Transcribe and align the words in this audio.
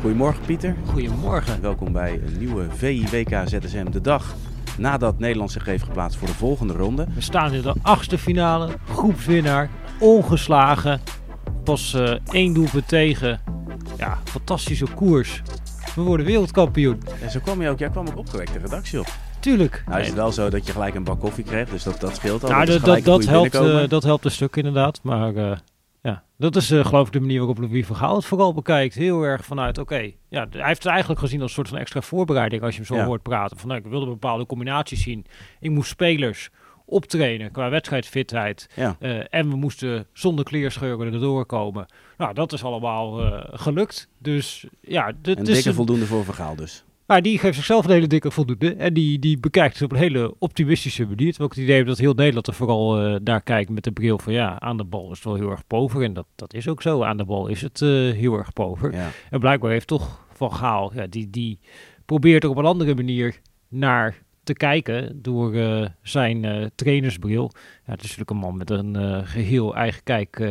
Goedemorgen 0.00 0.44
Pieter. 0.46 0.76
Goedemorgen. 0.86 1.60
Welkom 1.60 1.92
bij 1.92 2.20
een 2.26 2.38
nieuwe 2.38 2.66
VIWK 2.70 3.36
ZSM 3.44 3.90
de 3.90 4.00
dag 4.00 4.34
nadat 4.78 5.18
Nederland 5.18 5.50
zich 5.50 5.64
heeft 5.64 5.84
geplaatst 5.84 6.18
voor 6.18 6.28
de 6.28 6.34
volgende 6.34 6.72
ronde. 6.72 7.06
We 7.14 7.20
staan 7.20 7.52
in 7.52 7.62
de 7.62 7.74
achtste 7.82 8.18
finale, 8.18 8.68
groepswinnaar, 8.88 9.70
ongeslagen. 9.98 11.00
Pas 11.64 11.94
uh, 11.94 12.14
één 12.30 12.52
doelpunt 12.52 12.88
tegen. 12.88 13.40
Ja, 13.96 14.18
fantastische 14.24 14.86
koers. 14.94 15.42
We 15.94 16.02
worden 16.02 16.26
wereldkampioen. 16.26 17.02
En 17.22 17.30
zo 17.30 17.40
kwam 17.40 17.62
je 17.62 17.68
ook, 17.68 17.78
jij 17.78 17.90
kwam 17.90 18.06
ook 18.06 18.16
opgewekt 18.16 18.52
de 18.52 18.58
redactie 18.58 18.98
op. 18.98 19.06
Tuurlijk. 19.40 19.84
Nou 19.86 20.00
is 20.00 20.06
het 20.06 20.16
wel 20.16 20.32
zo 20.32 20.50
dat 20.50 20.66
je 20.66 20.72
gelijk 20.72 20.94
een 20.94 21.04
bak 21.04 21.20
koffie 21.20 21.44
kreeg, 21.44 21.68
dus 21.68 21.82
dat, 21.82 22.00
dat 22.00 22.14
scheelt 22.14 22.44
al. 22.44 22.50
Nou, 22.50 22.64
dat, 22.64 22.84
dat, 22.84 23.04
dat, 23.04 23.24
helpt, 23.24 23.54
uh, 23.54 23.88
dat 23.88 24.02
helpt 24.02 24.24
een 24.24 24.30
stuk 24.30 24.56
inderdaad, 24.56 25.00
maar... 25.02 25.32
Uh, 25.32 25.52
ja, 26.02 26.24
dat 26.36 26.56
is 26.56 26.70
uh, 26.70 26.84
geloof 26.84 27.06
ik 27.06 27.12
de 27.12 27.20
manier 27.20 27.38
waarop 27.38 27.58
Louis 27.58 27.86
van 27.86 27.96
Gaal 27.96 28.16
het 28.16 28.24
vooral 28.24 28.54
bekijkt. 28.54 28.94
Heel 28.94 29.22
erg 29.22 29.44
vanuit, 29.44 29.78
oké, 29.78 30.10
ja, 30.28 30.46
hij 30.50 30.66
heeft 30.66 30.82
het 30.82 30.92
eigenlijk 30.92 31.20
gezien 31.20 31.40
als 31.40 31.48
een 31.48 31.56
soort 31.56 31.68
van 31.68 31.78
extra 31.78 32.00
voorbereiding 32.00 32.62
als 32.62 32.70
je 32.70 32.76
hem 32.76 32.86
zo 32.86 32.96
ja. 32.96 33.04
hoort 33.04 33.22
praten. 33.22 33.56
Van, 33.56 33.68
nou, 33.68 33.80
ik 33.80 33.86
wilde 33.86 34.06
een 34.06 34.12
bepaalde 34.12 34.46
combinatie 34.46 34.96
zien. 34.96 35.26
Ik 35.60 35.70
moest 35.70 35.90
spelers 35.90 36.50
optrainen 36.84 37.50
qua 37.50 37.70
wedstrijdfitheid. 37.70 38.68
Ja. 38.74 38.96
Uh, 39.00 39.22
en 39.30 39.48
we 39.48 39.56
moesten 39.56 40.06
zonder 40.12 40.44
kleerscheuren 40.44 41.12
erdoor 41.12 41.46
komen. 41.46 41.86
Nou, 42.18 42.34
dat 42.34 42.52
is 42.52 42.64
allemaal 42.64 43.24
uh, 43.24 43.40
gelukt. 43.50 44.08
Dus 44.18 44.66
ja, 44.80 45.12
dit 45.22 45.38
een 45.38 45.46
is 45.46 45.54
dikke 45.54 45.74
voldoende 45.74 46.06
voor 46.06 46.24
Van 46.24 46.34
Gaal 46.34 46.54
dus. 46.54 46.84
Maar 47.10 47.22
die 47.22 47.38
geeft 47.38 47.54
zichzelf 47.54 47.84
een 47.84 47.90
hele 47.90 48.06
dikke 48.06 48.30
voldoende. 48.30 48.74
En 48.74 48.94
die, 48.94 49.18
die 49.18 49.38
bekijkt 49.38 49.74
het 49.74 49.82
op 49.82 49.92
een 49.92 49.98
hele 49.98 50.34
optimistische 50.38 51.02
manier. 51.02 51.28
Terwijl 51.28 51.50
ik 51.50 51.54
het 51.54 51.64
idee 51.64 51.76
heb 51.76 51.86
dat 51.86 51.98
heel 51.98 52.14
Nederland 52.14 52.46
er 52.46 52.54
vooral 52.54 53.06
uh, 53.06 53.16
naar 53.24 53.42
kijkt 53.42 53.70
met 53.70 53.84
de 53.84 53.92
bril 53.92 54.18
van 54.18 54.32
ja, 54.32 54.60
aan 54.60 54.76
de 54.76 54.84
bal 54.84 55.10
is 55.10 55.16
het 55.16 55.24
wel 55.24 55.34
heel 55.34 55.50
erg 55.50 55.66
pover. 55.66 56.02
En 56.02 56.12
dat, 56.12 56.26
dat 56.34 56.54
is 56.54 56.68
ook 56.68 56.82
zo. 56.82 57.02
Aan 57.02 57.16
de 57.16 57.24
bal 57.24 57.46
is 57.46 57.62
het 57.62 57.80
uh, 57.80 58.12
heel 58.12 58.34
erg 58.34 58.52
pover. 58.52 58.92
Ja. 58.92 59.10
En 59.30 59.40
blijkbaar 59.40 59.70
heeft 59.70 59.86
toch 59.86 60.26
Van 60.32 60.54
Gaal, 60.54 60.92
ja, 60.94 61.06
die, 61.06 61.30
die 61.30 61.58
probeert 62.04 62.44
er 62.44 62.50
op 62.50 62.56
een 62.56 62.64
andere 62.64 62.94
manier 62.94 63.40
naar 63.68 64.22
te 64.42 64.52
kijken 64.52 65.22
door 65.22 65.54
uh, 65.54 65.86
zijn 66.02 66.44
uh, 66.44 66.66
trainersbril. 66.74 67.50
Ja, 67.54 67.92
het 67.92 68.02
is 68.02 68.16
natuurlijk 68.16 68.30
een 68.30 68.36
man 68.36 68.56
met 68.56 68.70
een 68.70 68.96
uh, 68.96 69.20
geheel 69.24 69.74
eigen 69.76 70.02
kijk 70.02 70.42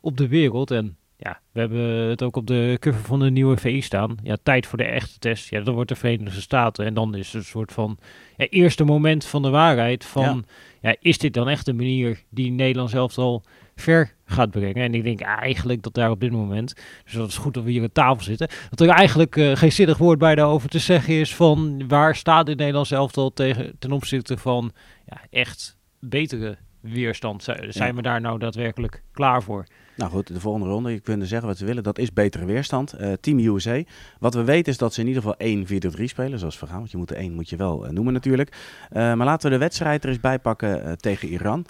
op 0.00 0.16
de 0.16 0.28
wereld. 0.28 0.70
En 0.70 0.96
ja, 1.20 1.40
we 1.52 1.60
hebben 1.60 1.80
het 2.08 2.22
ook 2.22 2.36
op 2.36 2.46
de 2.46 2.76
cover 2.80 3.00
van 3.00 3.18
de 3.18 3.30
nieuwe 3.30 3.56
VI 3.56 3.80
staan. 3.80 4.16
Ja, 4.22 4.36
tijd 4.42 4.66
voor 4.66 4.78
de 4.78 4.84
echte 4.84 5.18
test. 5.18 5.50
Ja, 5.50 5.60
dan 5.60 5.74
wordt 5.74 5.88
de 5.88 5.96
Verenigde 5.96 6.40
Staten. 6.40 6.84
En 6.84 6.94
dan 6.94 7.14
is 7.14 7.26
het 7.26 7.34
een 7.34 7.48
soort 7.48 7.72
van 7.72 7.98
ja, 8.36 8.46
eerste 8.46 8.84
moment 8.84 9.24
van 9.24 9.42
de 9.42 9.50
waarheid. 9.50 10.04
Van, 10.04 10.44
ja. 10.80 10.88
ja. 10.90 10.96
is 11.00 11.18
dit 11.18 11.34
dan 11.34 11.48
echt 11.48 11.66
de 11.66 11.72
manier 11.72 12.22
die 12.28 12.50
Nederland 12.50 12.90
zelf 12.90 13.18
al 13.18 13.42
ver 13.76 14.14
gaat 14.24 14.50
brengen? 14.50 14.82
En 14.82 14.94
ik 14.94 15.02
denk 15.02 15.20
eigenlijk 15.20 15.82
dat 15.82 15.94
daar 15.94 16.10
op 16.10 16.20
dit 16.20 16.32
moment, 16.32 16.74
dus 17.04 17.12
dat 17.12 17.28
is 17.28 17.36
goed 17.36 17.54
dat 17.54 17.64
we 17.64 17.70
hier 17.70 17.82
aan 17.82 17.92
tafel 17.92 18.24
zitten, 18.24 18.48
dat 18.70 18.80
er 18.80 18.88
eigenlijk 18.88 19.36
uh, 19.36 19.56
geen 19.56 19.72
zinnig 19.72 19.98
woord 19.98 20.18
bij 20.18 20.34
daarover 20.34 20.68
te 20.68 20.78
zeggen 20.78 21.14
is 21.14 21.34
van 21.34 21.88
waar 21.88 22.16
staat 22.16 22.46
dit 22.46 22.58
Nederland 22.58 22.86
zelf 22.86 23.16
al 23.16 23.32
tegen, 23.32 23.76
ten 23.78 23.92
opzichte 23.92 24.36
van 24.36 24.72
ja, 25.06 25.20
echt 25.30 25.76
betere 26.00 26.56
weerstand. 26.80 27.46
Zijn 27.68 27.94
we 27.94 28.02
daar 28.02 28.20
nou 28.20 28.38
daadwerkelijk 28.38 29.02
klaar 29.12 29.42
voor? 29.42 29.66
Nou 29.98 30.10
goed, 30.10 30.26
de 30.26 30.40
volgende 30.40 30.66
ronde, 30.66 30.90
je 30.90 31.00
kunt 31.00 31.28
zeggen 31.28 31.48
wat 31.48 31.58
ze 31.58 31.64
willen, 31.64 31.82
dat 31.82 31.98
is 31.98 32.12
betere 32.12 32.44
weerstand. 32.44 33.00
Uh, 33.00 33.12
Team 33.12 33.38
USA. 33.38 33.82
Wat 34.18 34.34
we 34.34 34.44
weten 34.44 34.72
is 34.72 34.78
dat 34.78 34.94
ze 34.94 35.00
in 35.00 35.06
ieder 35.06 35.22
geval 35.22 35.96
1-4-3 35.98 36.04
spelen, 36.04 36.38
zoals 36.38 36.58
vergaan. 36.58 36.78
Want 36.78 36.90
je 36.90 36.96
moet 36.96 37.08
de 37.08 37.14
1 37.14 37.34
moet 37.34 37.48
je 37.48 37.56
wel 37.56 37.86
uh, 37.86 37.90
noemen 37.90 38.12
natuurlijk. 38.12 38.52
Uh, 38.90 38.96
maar 38.96 39.26
laten 39.26 39.48
we 39.48 39.54
de 39.54 39.62
wedstrijd 39.62 40.02
er 40.02 40.08
eens 40.08 40.20
bij 40.20 40.38
pakken 40.38 40.98
tegen 40.98 41.28
Iran. 41.28 41.64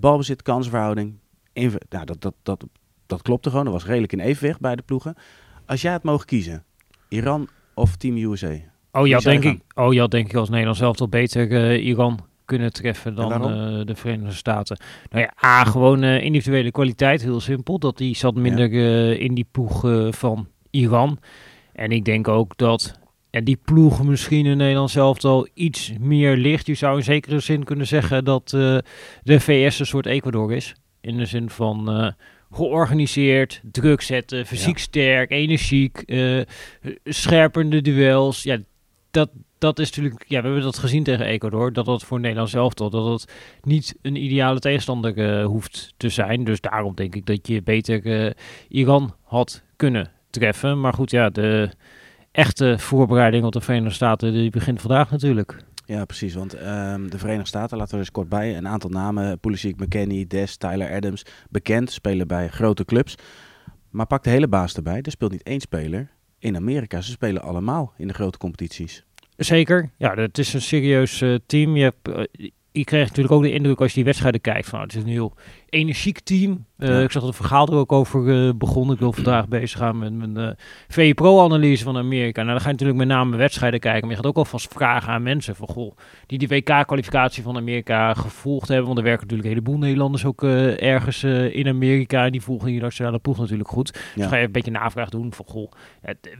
balbezit, 0.00 0.42
kansverhouding. 0.42 1.18
Inv- 1.52 1.74
nou, 1.88 2.04
dat, 2.04 2.20
dat, 2.20 2.34
dat, 2.42 2.64
dat 3.06 3.22
klopte 3.22 3.50
gewoon. 3.50 3.64
Dat 3.64 3.74
was 3.74 3.86
redelijk 3.86 4.12
in 4.12 4.20
evenwicht 4.20 4.60
bij 4.60 4.76
de 4.76 4.82
ploegen. 4.82 5.14
Als 5.66 5.82
jij 5.82 5.92
het 5.92 6.02
mogen 6.02 6.26
kiezen, 6.26 6.64
Iran 7.08 7.48
of 7.74 7.96
Team 7.96 8.16
USA? 8.16 8.56
Oh 8.92 9.06
ja, 9.06 9.18
denk 9.18 9.44
ik, 9.44 9.60
oh 9.74 9.92
ja, 9.92 10.06
denk 10.06 10.28
ik 10.28 10.34
als 10.34 10.48
Nederland 10.48 10.76
zelf 10.76 10.96
toch 10.96 11.08
beter 11.08 11.76
Iran 11.78 12.28
kunnen 12.50 12.72
treffen 12.72 13.14
dan 13.14 13.32
uh, 13.32 13.86
de 13.86 13.94
Verenigde 13.94 14.34
Staten. 14.34 14.78
Nou 15.10 15.22
ja, 15.24 15.48
A, 15.48 15.64
gewoon 15.64 16.02
uh, 16.02 16.22
individuele 16.22 16.70
kwaliteit, 16.70 17.22
heel 17.22 17.40
simpel. 17.40 17.78
Dat 17.78 17.98
die 17.98 18.16
zat 18.16 18.34
minder 18.34 18.72
ja. 18.72 19.10
uh, 19.10 19.20
in 19.20 19.34
die 19.34 19.46
ploeg 19.50 19.84
van 20.10 20.48
Iran. 20.70 21.18
En 21.72 21.90
ik 21.90 22.04
denk 22.04 22.28
ook 22.28 22.56
dat 22.56 22.98
en 23.30 23.44
die 23.44 23.58
ploeg 23.64 24.04
misschien 24.04 24.46
in 24.46 24.56
Nederland 24.56 24.90
zelf 24.90 25.24
al 25.24 25.48
iets 25.54 25.92
meer 26.00 26.36
ligt. 26.36 26.66
Je 26.66 26.74
zou 26.74 26.96
in 26.96 27.04
zekere 27.04 27.40
zin 27.40 27.64
kunnen 27.64 27.86
zeggen 27.86 28.24
dat 28.24 28.48
de 29.22 29.40
VS 29.40 29.78
een 29.78 29.86
soort 29.86 30.06
Ecuador 30.06 30.52
is. 30.52 30.74
In 31.00 31.16
de 31.16 31.26
zin 31.26 31.50
van 31.50 32.14
georganiseerd, 32.50 33.60
druk 33.72 34.00
zetten, 34.00 34.46
fysiek 34.46 34.76
ja. 34.76 34.82
sterk, 34.82 35.30
energiek, 35.30 36.04
scherpende 37.04 37.80
duels. 37.80 38.42
Ja, 38.42 38.58
dat, 39.10 39.30
dat 39.60 39.78
is 39.78 39.86
natuurlijk, 39.86 40.24
ja, 40.28 40.40
we 40.40 40.46
hebben 40.46 40.62
dat 40.62 40.78
gezien 40.78 41.02
tegen 41.02 41.26
Ecuador, 41.26 41.72
dat 41.72 41.84
dat 41.84 42.02
voor 42.02 42.20
Nederland 42.20 42.50
zelf 42.50 42.74
dat 42.74 42.92
het 42.92 43.32
niet 43.62 43.96
een 44.02 44.16
ideale 44.16 44.58
tegenstander 44.58 45.16
uh, 45.16 45.44
hoeft 45.46 45.94
te 45.96 46.08
zijn. 46.08 46.44
Dus 46.44 46.60
daarom 46.60 46.94
denk 46.94 47.14
ik 47.14 47.26
dat 47.26 47.46
je 47.46 47.62
beter 47.62 48.06
uh, 48.06 48.30
Iran 48.68 49.14
had 49.22 49.62
kunnen 49.76 50.10
treffen. 50.30 50.80
Maar 50.80 50.92
goed, 50.92 51.10
ja, 51.10 51.30
de 51.30 51.70
echte 52.32 52.78
voorbereiding 52.78 53.44
op 53.44 53.52
de 53.52 53.60
Verenigde 53.60 53.94
Staten, 53.94 54.32
die 54.32 54.50
begint 54.50 54.80
vandaag 54.80 55.10
natuurlijk. 55.10 55.56
Ja, 55.84 56.04
precies. 56.04 56.34
Want 56.34 56.54
um, 56.54 57.10
de 57.10 57.18
Verenigde 57.18 57.48
Staten, 57.48 57.76
laten 57.76 57.90
we 57.90 57.96
er 57.96 58.02
eens 58.02 58.10
kort 58.10 58.28
bij, 58.28 58.56
een 58.56 58.68
aantal 58.68 58.90
namen, 58.90 59.38
Pulisic, 59.38 59.76
McKennie, 59.76 60.26
Des, 60.26 60.56
Tyler 60.56 60.94
Adams, 60.94 61.24
bekend, 61.50 61.90
spelen 61.90 62.26
bij 62.26 62.48
grote 62.48 62.84
clubs. 62.84 63.14
Maar 63.90 64.06
pak 64.06 64.24
de 64.24 64.30
hele 64.30 64.48
baas 64.48 64.74
erbij, 64.74 65.02
er 65.02 65.10
speelt 65.10 65.32
niet 65.32 65.42
één 65.42 65.60
speler 65.60 66.10
in 66.38 66.56
Amerika. 66.56 67.00
Ze 67.00 67.10
spelen 67.10 67.42
allemaal 67.42 67.92
in 67.96 68.08
de 68.08 68.14
grote 68.14 68.38
competities. 68.38 69.04
Zeker. 69.40 69.90
Ja, 69.96 70.14
het 70.14 70.38
is 70.38 70.54
een 70.54 70.62
serieus 70.62 71.20
uh, 71.20 71.38
team. 71.46 71.76
Je, 71.76 71.92
uh, 72.08 72.24
je 72.72 72.84
krijgt 72.84 73.08
natuurlijk 73.08 73.34
ook 73.34 73.42
de 73.42 73.52
indruk 73.52 73.80
als 73.80 73.88
je 73.88 73.94
die 73.94 74.04
wedstrijden 74.04 74.40
kijkt 74.40 74.68
van 74.68 74.80
het 74.80 74.94
is 74.94 75.02
een 75.02 75.08
heel 75.08 75.34
energiek 75.70 76.20
team. 76.20 76.64
Ja. 76.78 77.00
Ik 77.00 77.10
zag 77.10 77.22
dat 77.22 77.30
de 77.30 77.36
verhaal 77.36 77.66
er 77.66 77.74
ook 77.74 77.92
over 77.92 78.24
uh, 78.24 78.50
begon. 78.54 78.92
Ik 78.92 78.98
wil 78.98 79.12
vandaag 79.12 79.48
bezig 79.48 79.78
gaan 79.78 79.98
met 79.98 80.12
mijn 80.12 80.38
uh, 80.38 80.50
VE 80.88 81.14
Pro-analyse 81.14 81.84
van 81.84 81.96
Amerika. 81.96 82.42
Nou, 82.42 82.52
dan 82.52 82.60
ga 82.60 82.66
je 82.66 82.72
natuurlijk 82.72 82.98
met 82.98 83.08
name 83.08 83.36
wedstrijden 83.36 83.80
kijken. 83.80 84.00
Maar 84.00 84.10
je 84.10 84.16
gaat 84.16 84.26
ook 84.26 84.36
alvast 84.36 84.72
vragen 84.72 85.12
aan 85.12 85.22
mensen 85.22 85.56
van 85.56 85.68
goh, 85.68 85.96
die 86.26 86.38
die 86.38 86.48
WK-kwalificatie 86.48 87.42
van 87.42 87.56
Amerika 87.56 88.14
gevolgd 88.14 88.68
hebben. 88.68 88.86
Want 88.86 88.98
er 88.98 89.04
werken 89.04 89.22
natuurlijk 89.22 89.48
een 89.48 89.54
heleboel 89.54 89.78
Nederlanders 89.78 90.24
ook 90.24 90.42
ergens 90.42 91.24
in 91.52 91.68
Amerika. 91.68 92.24
En 92.24 92.32
die 92.32 92.42
volgen 92.42 92.66
die 92.66 92.80
nationale 92.80 93.18
ploeg 93.18 93.38
natuurlijk 93.38 93.68
goed. 93.68 93.90
Ja. 93.94 94.22
Dus 94.22 94.26
ga 94.26 94.36
je 94.36 94.44
een 94.44 94.52
beetje 94.52 94.70
navraag 94.70 95.08
doen 95.08 95.32
van 95.32 95.44
goh, 95.48 95.72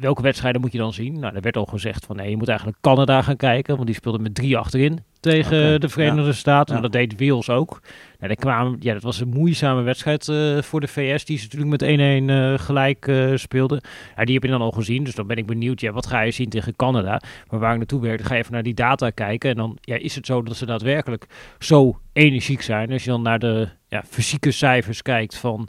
welke 0.01 0.23
wedstrijden 0.23 0.61
moet 0.61 0.73
je 0.73 0.79
dan 0.79 0.93
zien? 0.93 1.21
Nou, 1.21 1.35
er 1.35 1.43
werd 1.43 1.57
al 1.57 1.67
gezegd 1.67 2.07
van 2.07 2.17
nee, 2.17 2.31
je 2.31 2.37
moet 2.37 2.49
eigenlijk 2.49 2.79
Canada 2.81 3.23
gaan 3.23 3.37
kijken. 3.37 3.75
Want 3.75 3.87
die 3.87 3.97
speelde 3.97 4.19
met 4.19 4.35
drie 4.35 4.57
achterin 4.57 4.99
tegen 5.21 5.59
okay. 5.59 5.79
de 5.79 5.89
Verenigde 5.89 6.31
ja. 6.31 6.33
Staten. 6.33 6.77
En 6.77 6.83
dat 6.83 6.93
deed 6.93 7.19
Wales 7.19 7.51
ook. 7.51 7.81
Nou, 8.21 8.35
kwamen, 8.35 8.77
ja, 8.81 8.93
dat 8.93 9.03
was 9.03 9.21
een 9.21 9.29
moeizame 9.29 9.83
wedstrijd 9.83 10.29
uh, 10.29 10.63
voor 10.63 10.81
de 10.81 10.89
VS, 10.89 11.25
die 11.25 11.39
ze 11.39 11.49
natuurlijk 11.51 11.83
met 11.83 12.23
1-1 12.23 12.25
uh, 12.25 12.59
gelijk 12.59 13.07
uh, 13.07 13.37
speelden. 13.37 13.81
Ja, 14.17 14.25
die 14.25 14.35
heb 14.35 14.43
je 14.43 14.51
dan 14.51 14.61
al 14.61 14.71
gezien, 14.71 15.05
dus 15.05 15.15
dan 15.15 15.27
ben 15.27 15.37
ik 15.37 15.47
benieuwd, 15.47 15.81
ja, 15.81 15.93
wat 15.93 16.07
ga 16.07 16.21
je 16.21 16.31
zien 16.31 16.49
tegen 16.49 16.77
Canada? 16.77 17.21
Maar 17.51 17.61
waar 17.61 17.73
ik 17.73 17.79
naartoe 17.79 18.01
werk, 18.01 18.23
ga 18.23 18.35
je 18.35 18.41
even 18.41 18.53
naar 18.53 18.63
die 18.63 18.75
data 18.75 19.11
kijken. 19.11 19.51
En 19.51 19.57
dan 19.57 19.79
ja, 19.81 19.97
is 19.97 20.15
het 20.15 20.27
zo 20.27 20.43
dat 20.43 20.57
ze 20.57 20.67
daadwerkelijk 20.67 21.27
zo 21.59 22.01
energiek 22.13 22.63
zijn. 22.63 22.93
Als 22.93 23.05
je 23.05 23.11
dan 23.11 23.23
naar 23.23 23.39
de 23.39 23.69
ja, 23.89 24.03
fysieke 24.07 24.51
cijfers 24.51 25.03
kijkt 25.03 25.37
van 25.37 25.69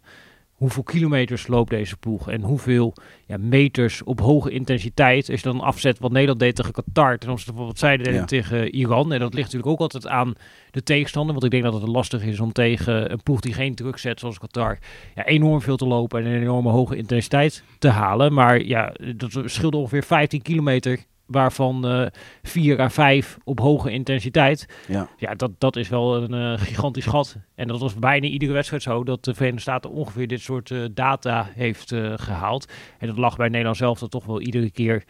hoeveel 0.62 0.84
kilometers 0.84 1.48
loopt 1.48 1.70
deze 1.70 1.98
ploeg 1.98 2.30
en 2.30 2.42
hoeveel 2.42 2.94
ja, 3.26 3.38
meters 3.38 4.04
op 4.04 4.20
hoge 4.20 4.52
intensiteit. 4.52 5.30
Als 5.30 5.42
je 5.42 5.48
dan 5.48 5.62
afzet 5.62 6.00
wat 6.00 6.12
Nederland 6.12 6.40
deed 6.40 6.56
tegen 6.56 6.72
Qatar 6.72 7.18
ten 7.18 7.30
opzichte 7.30 7.54
van 7.54 7.66
wat 7.66 7.80
zij 7.80 7.98
deden 7.98 8.14
ja. 8.14 8.26
tegen 8.26 8.74
Iran. 8.74 9.14
En 9.14 9.20
dat 9.20 9.34
ligt 9.34 9.46
natuurlijk 9.46 9.72
ook 9.72 9.80
altijd 9.80 10.08
aan 10.08 10.34
de 10.72 10.84
tegenstander. 10.84 11.32
Want 11.32 11.46
ik 11.46 11.52
denk 11.52 11.64
dat 11.64 11.82
het 11.82 11.92
lastig 11.92 12.24
is 12.24 12.40
om 12.40 12.52
tegen 12.52 13.12
een 13.12 13.24
ploeg 13.24 13.40
die 13.40 13.54
geen 13.54 13.76
druk 13.76 13.98
zet 13.98 14.20
zoals 14.20 14.40
Qatar 14.40 14.78
ja, 15.16 15.26
enorm 15.26 15.62
veel 15.62 15.78
te 15.78 15.88
lopen 15.88 16.20
en 16.20 16.32
een 16.32 16.42
enorme 16.42 16.70
hoge 16.70 16.96
intensiteit 16.96 17.64
te 17.80 17.90
halen. 17.90 18.34
Maar 18.34 18.64
ja, 18.64 18.94
dat 19.16 19.40
scheelde 19.46 19.78
ongeveer 19.78 20.04
15 20.04 20.42
kilometer 20.42 21.00
waarvan 21.32 22.02
uh, 22.02 22.08
4 22.42 22.80
à 22.80 22.90
5 22.90 23.38
op 23.44 23.60
hoge 23.60 23.92
intensiteit. 23.92 24.66
Ja, 24.88 25.10
ja 25.18 25.36
dat, 25.36 25.52
dat 25.58 25.76
is 25.76 25.90
wel 25.90 26.16
een 26.16 26.34
uh, 26.34 26.60
gigantisch 26.60 27.06
gat. 27.06 27.38
En 27.56 27.68
dat 27.68 27.80
was 27.80 27.96
bijna 27.96 28.28
iedere 28.28 28.54
wedstrijd 28.54 28.84
zo 28.84 29.04
dat 29.04 29.24
de 29.24 29.34
Verenigde 29.34 29.62
Staten 29.62 29.92
ongeveer 29.92 30.28
dit 30.28 30.42
soort 30.42 30.70
uh, 30.70 30.86
data 30.94 31.50
heeft 31.54 31.94
gehaald. 32.16 32.72
En 32.98 33.08
dat 33.08 33.18
lag 33.18 33.38
bij 33.38 33.50
Nederland 33.50 33.78
zelf 33.78 34.00
dan 34.00 34.10
toch 34.10 34.26
wel 34.26 34.42
iedere 34.42 34.72
keer 34.72 35.04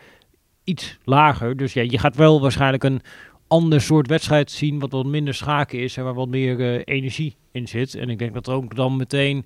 iets 0.63 0.97
lager. 1.03 1.57
Dus 1.57 1.73
ja, 1.73 1.81
je 1.81 1.97
gaat 1.97 2.15
wel 2.15 2.41
waarschijnlijk 2.41 2.83
een 2.83 3.01
ander 3.47 3.81
soort 3.81 4.07
wedstrijd 4.07 4.51
zien 4.51 4.79
wat 4.79 4.91
wat 4.91 5.05
minder 5.05 5.33
schaken 5.33 5.79
is 5.79 5.97
en 5.97 6.03
waar 6.03 6.13
wat 6.13 6.27
meer 6.27 6.83
energie 6.83 7.35
in 7.51 7.67
zit. 7.67 7.95
En 7.95 8.09
ik 8.09 8.19
denk 8.19 8.33
dat 8.33 8.49
ook 8.49 8.75
dan 8.75 8.95
meteen, 8.95 9.45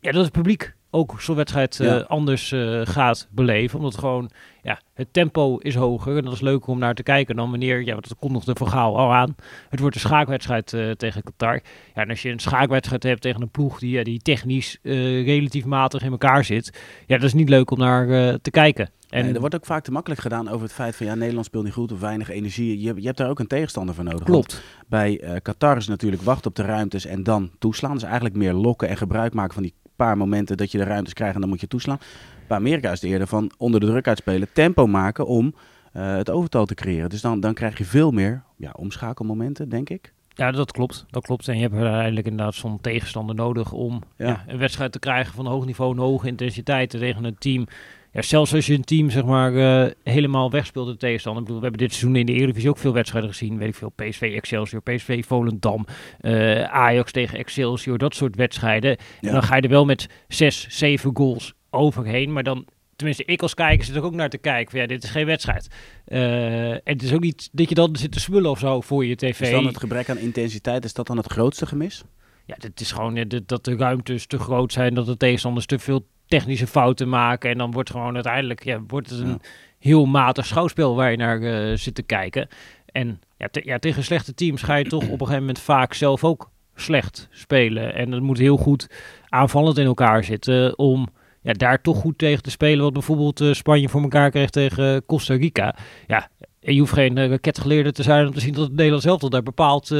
ja, 0.00 0.12
dat 0.12 0.24
het 0.24 0.32
publiek 0.32 0.74
ook 0.96 1.20
zo'n 1.20 1.36
wedstrijd 1.36 1.80
eh, 1.80 1.86
Ja. 1.86 1.98
anders 1.98 2.52
eh, 2.52 2.80
gaat 2.84 3.28
beleven. 3.30 3.78
Omdat 3.78 3.98
gewoon, 3.98 4.30
ja, 4.62 4.80
het 4.94 5.12
tempo 5.12 5.56
is 5.56 5.74
hoger 5.74 6.16
en 6.16 6.24
dat 6.24 6.32
is 6.32 6.40
leuker 6.40 6.68
om 6.68 6.78
naar 6.78 6.94
te 6.94 7.02
kijken 7.02 7.36
dan 7.36 7.50
wanneer, 7.50 7.84
ja, 7.84 7.92
want 7.92 8.08
dat 8.08 8.18
komt 8.18 8.32
nog 8.32 8.44
de 8.44 8.54
verhaal 8.54 8.98
al 8.98 9.12
aan. 9.12 9.34
Het 9.68 9.80
wordt 9.80 9.94
een 9.94 10.00
schaakwedstrijd 10.00 10.72
eh, 10.72 10.90
tegen 10.90 11.22
Qatar. 11.22 11.60
Ja, 11.94 12.02
en 12.02 12.08
als 12.08 12.22
je 12.22 12.30
een 12.30 12.38
schaakwedstrijd 12.38 13.02
hebt 13.02 13.20
tegen 13.20 13.42
een 13.42 13.50
ploeg 13.50 13.78
die, 13.78 13.90
ja, 13.90 14.02
die 14.02 14.20
technisch 14.20 14.78
relatief 14.82 15.64
matig 15.64 16.02
in 16.02 16.10
elkaar 16.10 16.44
zit, 16.44 16.78
ja, 17.06 17.16
dat 17.16 17.26
is 17.26 17.34
niet 17.34 17.48
leuk 17.48 17.70
om 17.70 17.78
naar 17.78 18.06
te 18.40 18.50
kijken. 18.50 18.90
En 19.08 19.34
er 19.34 19.40
wordt 19.40 19.54
ook 19.54 19.66
vaak 19.66 19.84
te 19.84 19.92
makkelijk 19.92 20.20
gedaan 20.20 20.48
over 20.48 20.62
het 20.62 20.72
feit 20.72 20.96
van 20.96 21.06
ja, 21.06 21.14
Nederland 21.14 21.46
speelt 21.46 21.64
niet 21.64 21.72
goed 21.72 21.92
of 21.92 22.00
weinig 22.00 22.28
energie. 22.30 22.80
Je, 22.80 22.94
je 22.94 23.06
hebt 23.06 23.18
daar 23.18 23.28
ook 23.28 23.38
een 23.38 23.46
tegenstander 23.46 23.94
voor 23.94 24.04
nodig. 24.04 24.22
Klopt. 24.22 24.62
Bij 24.86 25.40
Qatar 25.42 25.76
is 25.76 25.86
natuurlijk 25.86 26.22
wachten 26.22 26.50
op 26.50 26.56
de 26.56 26.62
ruimtes 26.62 27.06
en 27.06 27.22
dan 27.22 27.50
toeslaan. 27.58 27.92
Dus 27.92 28.02
eigenlijk 28.02 28.34
meer 28.34 28.52
lokken 28.52 28.88
en 28.88 28.96
gebruik 28.96 29.34
maken 29.34 29.54
van 29.54 29.62
die 29.62 29.74
paar 29.96 30.16
momenten 30.16 30.56
dat 30.56 30.72
je 30.72 30.78
de 30.78 30.84
ruimtes 30.84 31.12
krijgt 31.12 31.34
en 31.34 31.40
dan 31.40 31.48
moet 31.50 31.60
je 31.60 31.66
toeslaan. 31.66 31.98
Bij 32.46 32.56
Amerika 32.56 32.92
is 32.92 33.00
het 33.00 33.10
eerder 33.10 33.26
van 33.26 33.50
onder 33.58 33.80
de 33.80 33.86
druk 33.86 34.08
uitspelen, 34.08 34.48
tempo 34.52 34.86
maken 34.86 35.26
om 35.26 35.54
eh, 35.92 36.16
het 36.16 36.30
overtal 36.30 36.66
te 36.66 36.74
creëren. 36.74 37.08
Dus 37.10 37.20
dan, 37.20 37.40
dan 37.40 37.54
krijg 37.54 37.78
je 37.78 37.84
veel 37.84 38.10
meer 38.10 38.42
ja, 38.56 38.70
omschakelmomenten, 38.76 39.68
denk 39.68 39.90
ik. 39.90 40.12
Ja, 40.34 40.50
dat 40.50 40.72
klopt. 40.72 41.04
Dat 41.10 41.24
klopt. 41.24 41.48
En 41.48 41.56
je 41.56 41.62
hebt 41.62 41.74
uiteindelijk 41.74 42.26
inderdaad 42.26 42.54
zo'n 42.54 42.80
tegenstander 42.80 43.34
nodig 43.34 43.72
om 43.72 44.02
Ja. 44.16 44.26
ja. 44.26 44.44
een 44.46 44.58
wedstrijd 44.58 44.92
te 44.92 44.98
krijgen 44.98 45.34
van 45.34 45.46
hoog 45.46 45.64
niveau 45.64 45.92
en 45.92 45.98
hoge 45.98 46.26
intensiteit 46.26 46.90
tegen 46.90 47.24
een 47.24 47.38
team. 47.38 47.66
Ja, 48.16 48.22
zelfs 48.22 48.54
als 48.54 48.66
je 48.66 48.74
een 48.74 48.84
team 48.84 49.10
zeg 49.10 49.24
maar 49.24 49.56
eh, 49.56 49.92
helemaal 50.02 50.50
wegspeelt 50.50 50.86
de 50.86 50.96
tegenstander. 50.96 51.42
Ik 51.42 51.46
bedoel, 51.46 51.62
we 51.62 51.68
hebben 51.68 51.86
dit 51.88 51.96
seizoen 51.96 52.16
in 52.20 52.26
de 52.26 52.32
Eredivisie 52.32 52.70
ook 52.70 52.78
veel 52.78 52.92
wedstrijden 52.92 53.30
gezien. 53.30 53.58
Weet 53.58 53.68
ik 53.68 53.74
veel, 53.74 53.92
PSV 53.96 54.32
Excelsior, 54.34 54.82
PSV 54.82 55.24
Volendam, 55.24 55.86
eh, 56.20 56.62
Ajax 56.62 57.12
tegen 57.12 57.38
Excelsior, 57.38 57.98
dat 57.98 58.14
soort 58.14 58.36
wedstrijden. 58.36 58.90
Ja. 58.90 59.28
En 59.28 59.32
dan 59.32 59.42
ga 59.42 59.56
je 59.56 59.62
er 59.62 59.68
wel 59.68 59.84
met 59.84 60.08
zes, 60.28 60.66
zeven 60.68 61.10
goals 61.14 61.54
overheen. 61.70 62.32
Maar 62.32 62.42
dan, 62.42 62.66
tenminste 62.96 63.24
ik 63.24 63.42
als 63.42 63.54
kijker 63.54 63.84
zit 63.84 63.96
er 63.96 64.04
ook 64.04 64.14
naar 64.14 64.30
te 64.30 64.38
kijken. 64.38 64.70
Van, 64.70 64.80
ja, 64.80 64.86
dit 64.86 65.04
is 65.04 65.10
geen 65.10 65.26
wedstrijd. 65.26 65.68
Eh, 66.04 66.70
en 66.70 66.80
het 66.84 67.02
is 67.02 67.12
ook 67.12 67.20
niet 67.20 67.48
dat 67.52 67.68
je 67.68 67.74
dan 67.74 67.96
zit 67.96 68.12
te 68.12 68.20
smullen 68.20 68.50
of 68.50 68.58
zo 68.58 68.80
voor 68.80 69.04
je 69.04 69.16
tv. 69.16 69.40
Is 69.40 69.50
dan 69.50 69.66
het 69.66 69.78
gebrek 69.78 70.10
aan 70.10 70.18
intensiteit, 70.18 70.84
is 70.84 70.94
dat 70.94 71.06
dan 71.06 71.16
het 71.16 71.32
grootste 71.32 71.66
gemis? 71.66 72.04
Ja, 72.44 72.54
het 72.58 72.80
is 72.80 72.92
gewoon 72.92 73.28
dat 73.46 73.64
de 73.64 73.76
ruimtes 73.76 74.26
te 74.26 74.38
groot 74.38 74.72
zijn, 74.72 74.94
dat 74.94 75.06
de 75.06 75.16
tegenstanders 75.16 75.66
te 75.66 75.78
veel 75.78 76.06
technische 76.28 76.66
fouten 76.66 77.08
maken. 77.08 77.50
En 77.50 77.58
dan 77.58 77.70
wordt 77.70 77.90
gewoon 77.90 78.14
uiteindelijk 78.14 78.64
ja, 78.64 78.80
wordt 78.86 79.10
het 79.10 79.18
een 79.20 79.28
Ja. 79.28 79.38
heel 79.78 80.04
matig 80.06 80.46
schouwspel 80.46 80.94
waar 80.94 81.10
je 81.10 81.16
naar 81.16 81.42
eh, 81.42 81.76
zit 81.76 81.94
te 81.94 82.02
kijken. 82.02 82.48
En 82.86 83.20
ja, 83.38 83.48
te- 83.50 83.62
ja, 83.64 83.78
tegen 83.78 84.04
slechte 84.04 84.34
teams 84.34 84.62
ga 84.62 84.74
je 84.74 84.84
toch 84.84 85.02
op 85.04 85.10
een 85.10 85.18
gegeven 85.18 85.38
moment 85.40 85.58
vaak 85.58 85.94
zelf 85.94 86.24
ook 86.24 86.50
slecht 86.74 87.28
spelen. 87.30 87.94
En 87.94 88.12
het 88.12 88.22
moet 88.22 88.38
heel 88.38 88.56
goed 88.56 88.86
aanvallend 89.28 89.78
in 89.78 89.86
elkaar 89.86 90.24
zitten 90.24 90.78
om 90.78 91.08
ja, 91.42 91.52
daar 91.52 91.80
toch 91.82 91.96
goed 91.98 92.18
tegen 92.18 92.42
te 92.42 92.50
spelen. 92.50 92.84
Wat 92.84 92.92
bijvoorbeeld 92.92 93.40
eh, 93.40 93.52
Spanje 93.52 93.88
voor 93.88 94.02
elkaar 94.02 94.30
kreeg 94.30 94.50
tegen 94.50 94.94
eh, 94.94 95.00
Costa 95.06 95.34
Rica. 95.34 95.74
Ja, 96.06 96.28
en 96.60 96.74
je 96.74 96.80
hoeft 96.80 96.92
geen 96.92 97.18
eh, 97.18 97.28
raketgeleerde 97.28 97.92
te 97.92 98.02
zijn 98.02 98.26
om 98.26 98.32
te 98.34 98.40
zien 98.40 98.52
dat 98.52 98.64
het 98.64 98.74
Nederlands 98.76 99.04
elftal 99.06 99.30
daar 99.30 99.42
bepaald 99.42 99.90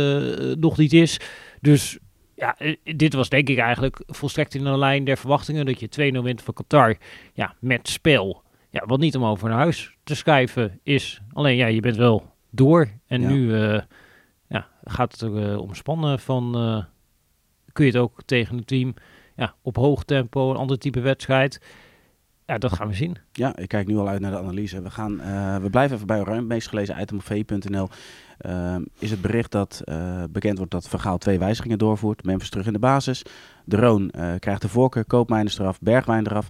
nog 0.58 0.76
niet 0.76 0.92
is. 0.92 1.20
Dus 1.60 1.98
ja, 2.36 2.58
eh, 2.58 2.76
dit 2.96 3.14
was 3.14 3.28
denk 3.28 3.48
ik 3.48 3.58
eigenlijk 3.58 4.02
volstrekt 4.06 4.54
in 4.54 4.64
de 4.64 4.78
lijn 4.78 5.04
der 5.04 5.16
verwachtingen. 5.16 5.66
Dat 5.66 5.80
je 5.80 5.88
2-0 5.88 6.22
wint 6.22 6.42
van 6.42 6.54
Qatar. 6.54 6.96
Ja, 7.34 7.54
met 7.60 7.88
spel. 7.88 8.42
Ja, 8.70 8.82
wat 8.86 8.98
niet 8.98 9.16
om 9.16 9.24
over 9.24 9.48
naar 9.48 9.58
huis 9.58 9.96
te 10.04 10.14
schrijven 10.14 10.80
is. 10.82 11.20
Alleen 11.32 11.56
ja, 11.56 11.66
je 11.66 11.80
bent 11.80 11.96
wel 11.96 12.32
door. 12.50 12.88
En 13.06 13.20
Ja. 13.20 13.28
nu 13.28 13.54
eh, 13.54 13.80
ja, 14.48 14.68
gaat 14.84 15.12
het 15.12 15.20
er 15.20 15.50
eh, 15.52 15.58
om 15.60 15.74
spannen 15.74 16.18
van... 16.20 16.52
kun 17.72 17.84
je 17.84 17.90
het 17.90 18.00
ook 18.00 18.22
tegen 18.24 18.56
een 18.56 18.64
team 18.64 18.94
ja, 19.36 19.54
op 19.62 19.76
hoog 19.76 20.04
tempo, 20.04 20.50
een 20.50 20.56
ander 20.56 20.78
type 20.78 21.00
wedstrijd. 21.00 21.60
Ja, 22.46 22.58
dat 22.58 22.72
gaan 22.72 22.88
we 22.88 22.94
zien. 22.94 23.16
Ja, 23.32 23.56
ik 23.56 23.68
kijk 23.68 23.86
nu 23.86 23.96
al 23.96 24.08
uit 24.08 24.20
naar 24.20 24.30
de 24.30 24.38
analyse. 24.38 24.82
We, 24.82 24.90
gaan, 24.90 25.20
eh, 25.20 25.56
we 25.56 25.70
blijven 25.70 25.94
even 25.94 26.06
bij 26.06 26.20
Oranje. 26.20 26.42
Meest 26.42 26.68
gelezen 26.68 27.00
item 27.00 27.16
op 27.16 27.22
v.nl 27.22 27.88
Ehm, 28.38 28.82
is 28.98 29.10
het 29.10 29.20
bericht 29.20 29.52
dat 29.52 29.82
eh, 29.84 30.22
bekend 30.30 30.56
wordt 30.56 30.72
dat 30.72 30.88
Vergaal 30.88 31.18
twee 31.18 31.38
wijzigingen 31.38 31.78
doorvoert. 31.78 32.24
Memphis 32.24 32.50
terug 32.50 32.66
in 32.66 32.72
de 32.72 32.78
basis. 32.78 33.22
De 33.64 33.76
Roon 33.76 34.10
eh, 34.10 34.34
krijgt 34.38 34.62
de 34.62 34.68
voorkeur, 34.68 35.04
Koopmijnen 35.04 35.52
eraf, 35.60 35.80
Bergwijn 35.80 36.26
eraf. 36.26 36.46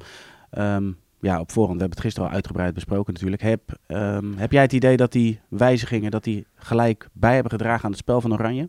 Ehm, 0.50 0.92
ja, 1.20 1.40
op 1.40 1.52
voorhand, 1.52 1.76
we 1.76 1.80
hebben 1.80 1.98
het 1.98 2.00
gisteren 2.00 2.28
al 2.28 2.34
uitgebreid 2.34 2.74
besproken 2.74 3.12
natuurlijk. 3.12 3.42
Heb, 3.42 3.78
ehm, 3.86 4.32
heb 4.36 4.52
jij 4.52 4.62
het 4.62 4.72
idee 4.72 4.96
dat 4.96 5.12
die 5.12 5.40
wijzigingen 5.48 6.10
dat 6.10 6.24
die 6.24 6.46
gelijk 6.54 7.08
bij 7.12 7.34
hebben 7.34 7.52
gedragen 7.52 7.84
aan 7.84 7.90
het 7.90 8.00
spel 8.00 8.20
van 8.20 8.32
Oranje? 8.32 8.68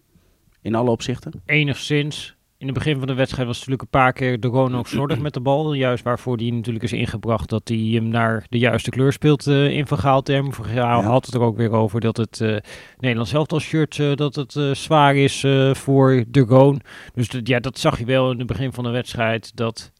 In 0.61 0.75
alle 0.75 0.89
opzichten? 0.89 1.41
Enigszins. 1.45 2.36
In 2.59 2.65
het 2.67 2.75
begin 2.75 2.97
van 2.97 3.07
de 3.07 3.13
wedstrijd 3.13 3.47
was 3.47 3.55
natuurlijk 3.57 3.81
een 3.83 3.89
paar 3.99 4.13
keer 4.13 4.39
de 4.39 4.47
Roon 4.47 4.75
ook 4.75 4.87
slordig 4.87 5.19
met 5.19 5.33
de 5.33 5.39
bal. 5.39 5.73
Juist 5.73 6.03
waarvoor 6.03 6.37
die 6.37 6.53
natuurlijk 6.53 6.83
is 6.83 6.93
ingebracht 6.93 7.49
dat 7.49 7.67
hij 7.67 7.77
hem 7.77 8.07
naar 8.07 8.45
de 8.49 8.57
juiste 8.57 8.89
kleur 8.89 9.13
speelt 9.13 9.47
eh, 9.47 9.69
in 9.69 9.87
Vergaal 9.87 10.21
term. 10.21 10.53
Vergaal 10.53 11.01
Ja. 11.01 11.07
had 11.07 11.25
het 11.25 11.35
er 11.35 11.41
ook 11.41 11.57
weer 11.57 11.71
over 11.71 11.99
dat 11.99 12.17
het 12.17 12.41
eh 12.41 12.57
Nederlands 12.99 13.33
elftal 13.33 13.59
shirt 13.59 13.99
eh, 13.99 14.13
dat 14.15 14.35
het 14.35 14.59
zwaar 14.77 15.15
is 15.15 15.45
voor 15.71 16.23
de 16.27 16.39
Roon. 16.39 16.81
Dus 17.13 17.29
dat- 17.29 17.47
ja, 17.47 17.59
dat 17.59 17.77
zag 17.79 17.99
je 17.99 18.05
wel 18.05 18.31
in 18.31 18.37
het 18.37 18.47
begin 18.47 18.73
van 18.73 18.83
de 18.83 18.89
wedstrijd 18.89 19.55
dat 19.55 19.91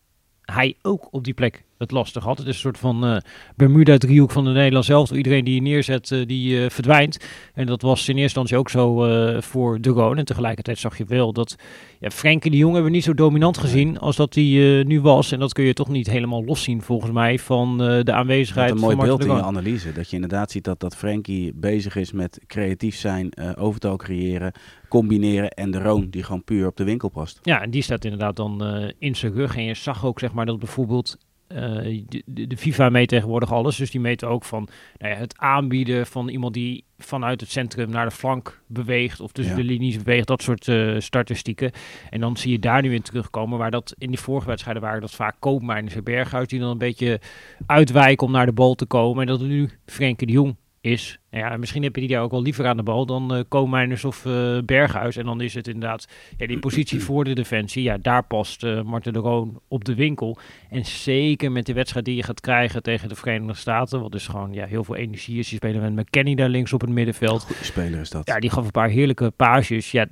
hij 0.42 0.76
ook 0.82 1.08
op 1.14 1.24
die 1.24 1.34
plek 1.34 1.64
het 1.78 1.92
lastig 1.92 2.24
had. 2.24 2.38
Het 2.38 2.48
is 2.48 2.54
een 2.54 2.60
soort 2.60 2.78
van 2.78 3.06
eh 3.06 3.18
Bermuda-driehoek 3.56 4.32
van 4.32 4.44
de 4.44 4.52
Nederlands 4.52 4.90
elftal. 4.90 5.18
Iedereen 5.18 5.44
die 5.44 5.56
je 5.56 5.62
neerzet, 5.62 6.12
eh, 6.12 6.26
die 6.26 6.64
eh, 6.64 6.70
verdwijnt. 6.70 7.18
En 7.54 7.66
dat 7.66 7.82
was 7.82 8.00
in 8.00 8.18
eerste 8.18 8.22
instantie 8.22 8.58
ook 8.58 8.70
zo 8.70 8.96
voor 9.42 9.82
de 9.82 9.90
Roon. 9.90 10.18
En 10.18 10.26
tegelijkertijd 10.26 10.78
zag 10.78 10.98
je 10.98 11.06
wel 11.06 11.34
dat 11.34 11.56
ja, 12.00 12.10
Frenkie 12.10 12.52
de 12.52 12.58
Jong 12.58 12.74
hebben 12.74 12.92
we 12.92 12.96
niet 12.96 13.06
zo 13.06 13.14
dominant 13.14 13.58
gezien 13.58 14.00
als 14.00 14.16
dat 14.16 14.36
hij 14.36 14.84
nu 14.88 15.02
was. 15.02 15.32
En 15.32 15.40
dat 15.40 15.54
kun 15.54 15.64
je 15.64 15.74
toch 15.74 15.88
niet 15.88 16.10
helemaal 16.10 16.46
loszien 16.46 16.82
volgens 16.82 17.12
mij 17.12 17.40
van 17.40 17.78
de 17.78 18.14
aanwezigheid 18.14 18.70
hebt 18.70 18.82
een 18.82 18.86
mooi 18.86 18.96
van 18.96 19.06
beeld 19.06 19.26
in 19.26 19.36
je 19.36 19.42
analyse. 19.42 19.92
Dat 19.92 20.10
je 20.10 20.16
inderdaad 20.16 20.52
ziet 20.52 20.64
dat, 20.64 20.80
dat 20.80 20.96
Frenkie 20.96 21.54
bezig 21.56 21.96
is 21.96 22.12
met 22.12 22.40
creatief 22.48 22.96
zijn, 22.96 23.58
overtal 23.58 23.96
creëren, 23.96 24.52
combineren. 24.90 25.50
En 25.50 25.72
de 25.72 25.82
Roon 25.82 26.10
die 26.10 26.24
gewoon 26.24 26.44
puur 26.44 26.68
op 26.68 26.78
de 26.78 26.84
winkel 26.84 27.10
past. 27.10 27.40
Ja, 27.42 27.62
en 27.62 27.70
die 27.70 27.82
staat 27.82 28.04
inderdaad 28.04 28.36
dan 28.36 28.64
in 29.00 29.16
zijn 29.16 29.34
rug. 29.34 29.56
En 29.56 29.64
je 29.64 29.74
zag 29.74 30.06
ook 30.06 30.20
zeg 30.20 30.34
maar 30.34 30.46
dat 30.46 30.60
bijvoorbeeld 30.60 31.18
eh, 31.48 32.04
de, 32.26 32.58
FIFA 32.58 32.90
meet 32.90 33.10
tegenwoordig 33.10 33.52
alles. 33.54 33.76
Dus 33.76 33.92
die 33.92 34.02
meten 34.02 34.28
ook 34.28 34.44
van 34.46 34.68
nou 34.98 35.14
ja, 35.14 35.20
het 35.20 35.38
aanbieden 35.38 36.06
van 36.08 36.30
iemand 36.30 36.54
die 36.54 36.86
vanuit 36.98 37.42
het 37.42 37.50
centrum 37.50 37.90
naar 37.90 38.06
de 38.06 38.16
flank 38.16 38.62
beweegt. 38.68 39.20
Of 39.20 39.32
tussen 39.32 39.56
Ja. 39.56 39.62
de 39.62 39.68
linies 39.68 39.98
beweegt. 39.98 40.28
Dat 40.28 40.42
soort 40.42 40.68
eh, 40.68 40.96
statistieken. 41.00 41.72
En 42.10 42.20
dan 42.20 42.38
zie 42.38 42.52
je 42.52 42.60
daar 42.60 42.82
nu 42.82 42.94
in 42.94 43.02
terugkomen. 43.02 43.58
Waar 43.58 43.72
dat 43.72 43.96
in 43.98 44.10
die 44.10 44.20
vorige 44.20 44.48
wedstrijden 44.48 44.82
waren 44.84 45.02
dat 45.02 45.12
vaak 45.12 45.36
Koopmeiners 45.40 45.96
en 45.96 46.04
Berghuis. 46.04 46.48
Die 46.48 46.60
dan 46.60 46.70
een 46.70 46.78
beetje 46.78 47.20
uitwijken 47.66 48.28
om 48.28 48.34
naar 48.34 48.46
de 48.46 48.54
bal 48.54 48.76
te 48.76 48.86
komen. 48.86 49.22
En 49.22 49.28
dat 49.28 49.42
nu 49.42 49.70
Frenkie 49.86 50.28
de 50.28 50.34
Jong 50.34 50.56
is. 50.88 51.20
En 51.30 51.40
ja, 51.40 51.58
misschien 51.58 51.84
heb 51.84 51.96
je 51.96 52.02
die 52.02 52.10
daar 52.10 52.22
ook 52.22 52.32
wel 52.32 52.42
liever 52.42 52.68
aan 52.68 52.78
de 52.78 52.84
bal 52.84 53.06
dan 53.06 53.46
Koopmeiners 53.48 54.06
of 54.06 54.26
eh, 54.26 54.58
Berghuis. 54.66 55.16
En 55.18 55.26
dan 55.26 55.42
is 55.42 55.54
het 55.54 55.68
inderdaad 55.68 56.08
ja, 56.38 56.48
die 56.48 56.60
positie 56.60 57.04
voor 57.04 57.24
de 57.24 57.34
defensie. 57.34 57.84
Ja, 57.84 57.98
daar 57.98 58.24
past 58.24 58.64
eh 58.64 58.82
Marten 58.82 59.14
de 59.14 59.20
Roon 59.20 59.62
op 59.68 59.86
de 59.86 59.96
winkel. 59.96 60.38
En 60.70 60.86
zeker 60.86 61.52
met 61.52 61.66
de 61.66 61.74
wedstrijd 61.74 62.06
die 62.06 62.16
je 62.16 62.24
gaat 62.24 62.42
krijgen 62.42 62.84
tegen 62.84 63.10
de 63.10 63.16
Verenigde 63.16 63.54
Staten. 63.54 64.02
Wat 64.02 64.12
dus 64.12 64.28
gewoon 64.28 64.54
ja, 64.54 64.66
heel 64.66 64.84
veel 64.84 64.96
energie 64.96 65.40
is. 65.40 65.48
Die 65.50 65.58
spelen 65.58 65.94
met 65.94 66.06
McKennie 66.06 66.36
daar 66.36 66.50
links 66.50 66.74
op 66.74 66.82
het 66.82 66.90
middenveld. 66.90 67.44
Goeie 67.44 67.64
speler 67.64 68.00
is 68.00 68.10
dat. 68.10 68.28
Ja, 68.28 68.40
die 68.40 68.50
gaf 68.50 68.66
een 68.66 68.72
paar 68.72 68.90
heerlijke 68.90 69.32
paasjes. 69.36 69.92
Ja, 69.92 70.08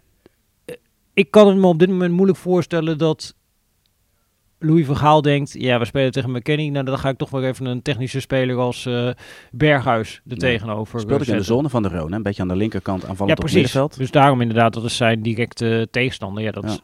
ik 1.13 1.32
kan 1.32 1.48
het 1.48 1.58
me 1.58 1.67
op 1.67 1.79
dit 1.79 1.89
moment 1.89 2.13
moeilijk 2.13 2.38
voorstellen 2.38 2.98
dat 2.98 3.36
Louis 4.59 4.85
van 4.85 4.95
Gaal 4.97 5.21
denkt... 5.21 5.53
Ja, 5.53 5.79
we 5.79 5.85
spelen 5.85 6.12
tegen 6.12 6.31
McKennie. 6.31 6.71
Nou, 6.71 6.85
dan 6.85 6.97
ga 7.00 7.09
ik 7.09 7.17
toch 7.17 7.29
wel 7.29 7.43
even 7.43 7.65
een 7.65 7.81
technische 7.81 8.19
speler 8.19 8.57
als 8.57 8.85
eh, 8.85 9.09
Berghuis 9.51 10.15
er 10.15 10.21
Ja. 10.31 10.35
tegenover 10.38 11.00
Speelt 11.00 11.21
ik 11.21 11.27
in 11.27 11.38
de 11.38 11.43
zone 11.43 11.69
van 11.69 11.83
de 11.83 11.89
Roon, 11.89 12.09
hè? 12.09 12.15
een 12.15 12.24
beetje 12.24 12.41
aan 12.41 12.47
de 12.47 12.55
linkerkant 12.55 13.01
Ja, 13.01 13.07
aanvallend 13.07 13.38
op 13.38 13.43
het 13.43 13.51
precies. 13.53 13.74
middenveld. 13.74 13.97
Dus 14.01 14.12
daarom 14.12 14.41
inderdaad, 14.41 14.74
dat 14.74 14.83
is 14.83 14.95
zijn 14.97 15.21
directe 15.21 15.88
tegenstander. 15.91 16.43
Ja, 16.43 16.51
dat 16.51 16.63
is- 16.63 16.79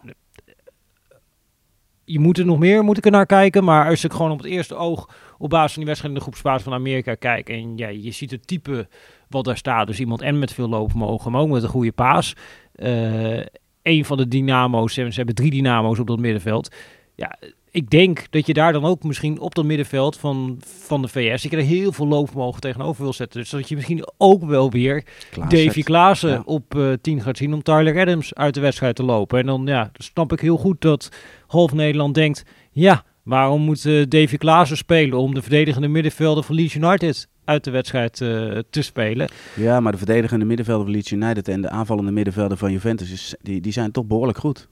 Je 2.05 2.19
moet 2.19 2.37
er 2.37 2.45
nog 2.45 2.59
meer 2.59 2.83
moet 2.83 2.97
ik 2.97 3.05
er 3.05 3.11
naar 3.11 3.25
kijken. 3.25 3.63
Maar 3.63 3.89
als 3.89 4.03
ik 4.03 4.11
gewoon 4.11 4.31
op 4.31 4.37
het 4.37 4.47
eerste 4.47 4.75
oog 4.75 5.09
op 5.37 5.49
basis 5.49 5.71
van 5.73 5.77
die 5.81 5.85
wedstrijd 5.85 6.13
in 6.13 6.19
de 6.19 6.25
groepsfase 6.25 6.63
van 6.63 6.73
Amerika 6.73 7.15
kijk. 7.15 7.49
En 7.49 7.77
ja, 7.77 7.87
je 7.87 8.11
ziet 8.11 8.31
het 8.31 8.47
type 8.47 8.87
wat 9.29 9.45
daar 9.45 9.57
staat. 9.57 9.87
Dus 9.87 9.99
iemand 9.99 10.21
en 10.21 10.39
met 10.39 10.53
veel 10.53 10.69
loopvermogen, 10.69 11.31
maar 11.31 11.41
ook 11.41 11.49
met 11.49 11.63
een 11.63 11.69
goede 11.69 11.91
paas. 11.91 12.33
Eh 12.75 13.39
een 13.81 14.05
van 14.05 14.17
de 14.17 14.27
dynamo's, 14.27 14.93
ze 14.93 15.01
hebben 15.11 15.35
drie 15.35 15.51
dynamo's 15.51 15.99
op 15.99 16.07
dat 16.07 16.19
middenveld. 16.19 16.75
Ja, 17.15 17.35
ik 17.71 17.89
denk 17.89 18.25
dat 18.29 18.47
je 18.47 18.53
daar 18.53 18.73
dan 18.73 18.85
ook 18.85 19.03
misschien 19.03 19.39
op 19.39 19.55
dat 19.55 19.65
middenveld 19.65 20.17
van, 20.17 20.59
van 20.65 21.01
de 21.01 21.07
VS... 21.07 21.41
dat 21.41 21.51
je 21.51 21.57
er 21.57 21.63
heel 21.63 21.91
veel 21.91 22.07
loopvermogen 22.07 22.61
tegenover 22.61 23.03
wil 23.03 23.13
zetten. 23.13 23.39
Dus 23.39 23.49
dat 23.49 23.69
je 23.69 23.75
misschien 23.75 24.05
ook 24.17 24.43
wel 24.45 24.71
weer. 24.71 25.03
Davy 25.47 25.83
Klaassen 25.83 26.29
Ja. 26.29 26.41
op 26.45 26.75
eh 26.75 26.91
10 27.01 27.21
gaat 27.21 27.37
zien 27.37 27.53
om 27.53 27.63
Tyler 27.63 27.99
Adams 27.99 28.33
uit 28.35 28.53
de 28.53 28.59
wedstrijd 28.59 28.95
te 28.95 29.03
lopen. 29.03 29.39
En 29.39 29.45
dan 29.45 29.61
ja, 29.65 29.91
snap 29.93 30.31
ik 30.31 30.39
heel 30.39 30.57
goed 30.57 30.81
dat 30.81 31.09
half 31.47 31.73
Nederland 31.73 32.15
denkt... 32.15 32.43
ja, 32.71 33.03
waarom 33.23 33.61
moet 33.61 33.85
eh, 33.85 34.03
Davy 34.07 34.37
Klaassen 34.37 34.77
spelen 34.77 35.17
om 35.19 35.33
de 35.33 35.41
verdedigende 35.41 35.87
middenvelder 35.87 36.43
van 36.43 36.55
Leeds 36.55 36.75
United 36.75 37.27
uit 37.45 37.63
de 37.63 37.71
wedstrijd 37.71 38.21
eh, 38.21 38.57
te 38.69 38.81
spelen? 38.81 39.29
Ja, 39.55 39.79
maar 39.79 39.91
de 39.91 39.97
verdedigende 39.97 40.45
middenvelder 40.45 40.83
van 40.85 40.93
Leeds 40.93 41.11
United 41.11 41.47
en 41.47 41.61
de 41.61 41.69
aanvallende 41.69 42.11
middenvelder 42.11 42.57
van 42.57 42.71
Juventus, 42.71 43.11
is, 43.11 43.35
die, 43.41 43.61
die 43.61 43.71
zijn 43.71 43.91
toch 43.91 44.05
behoorlijk 44.05 44.37
goed. 44.37 44.67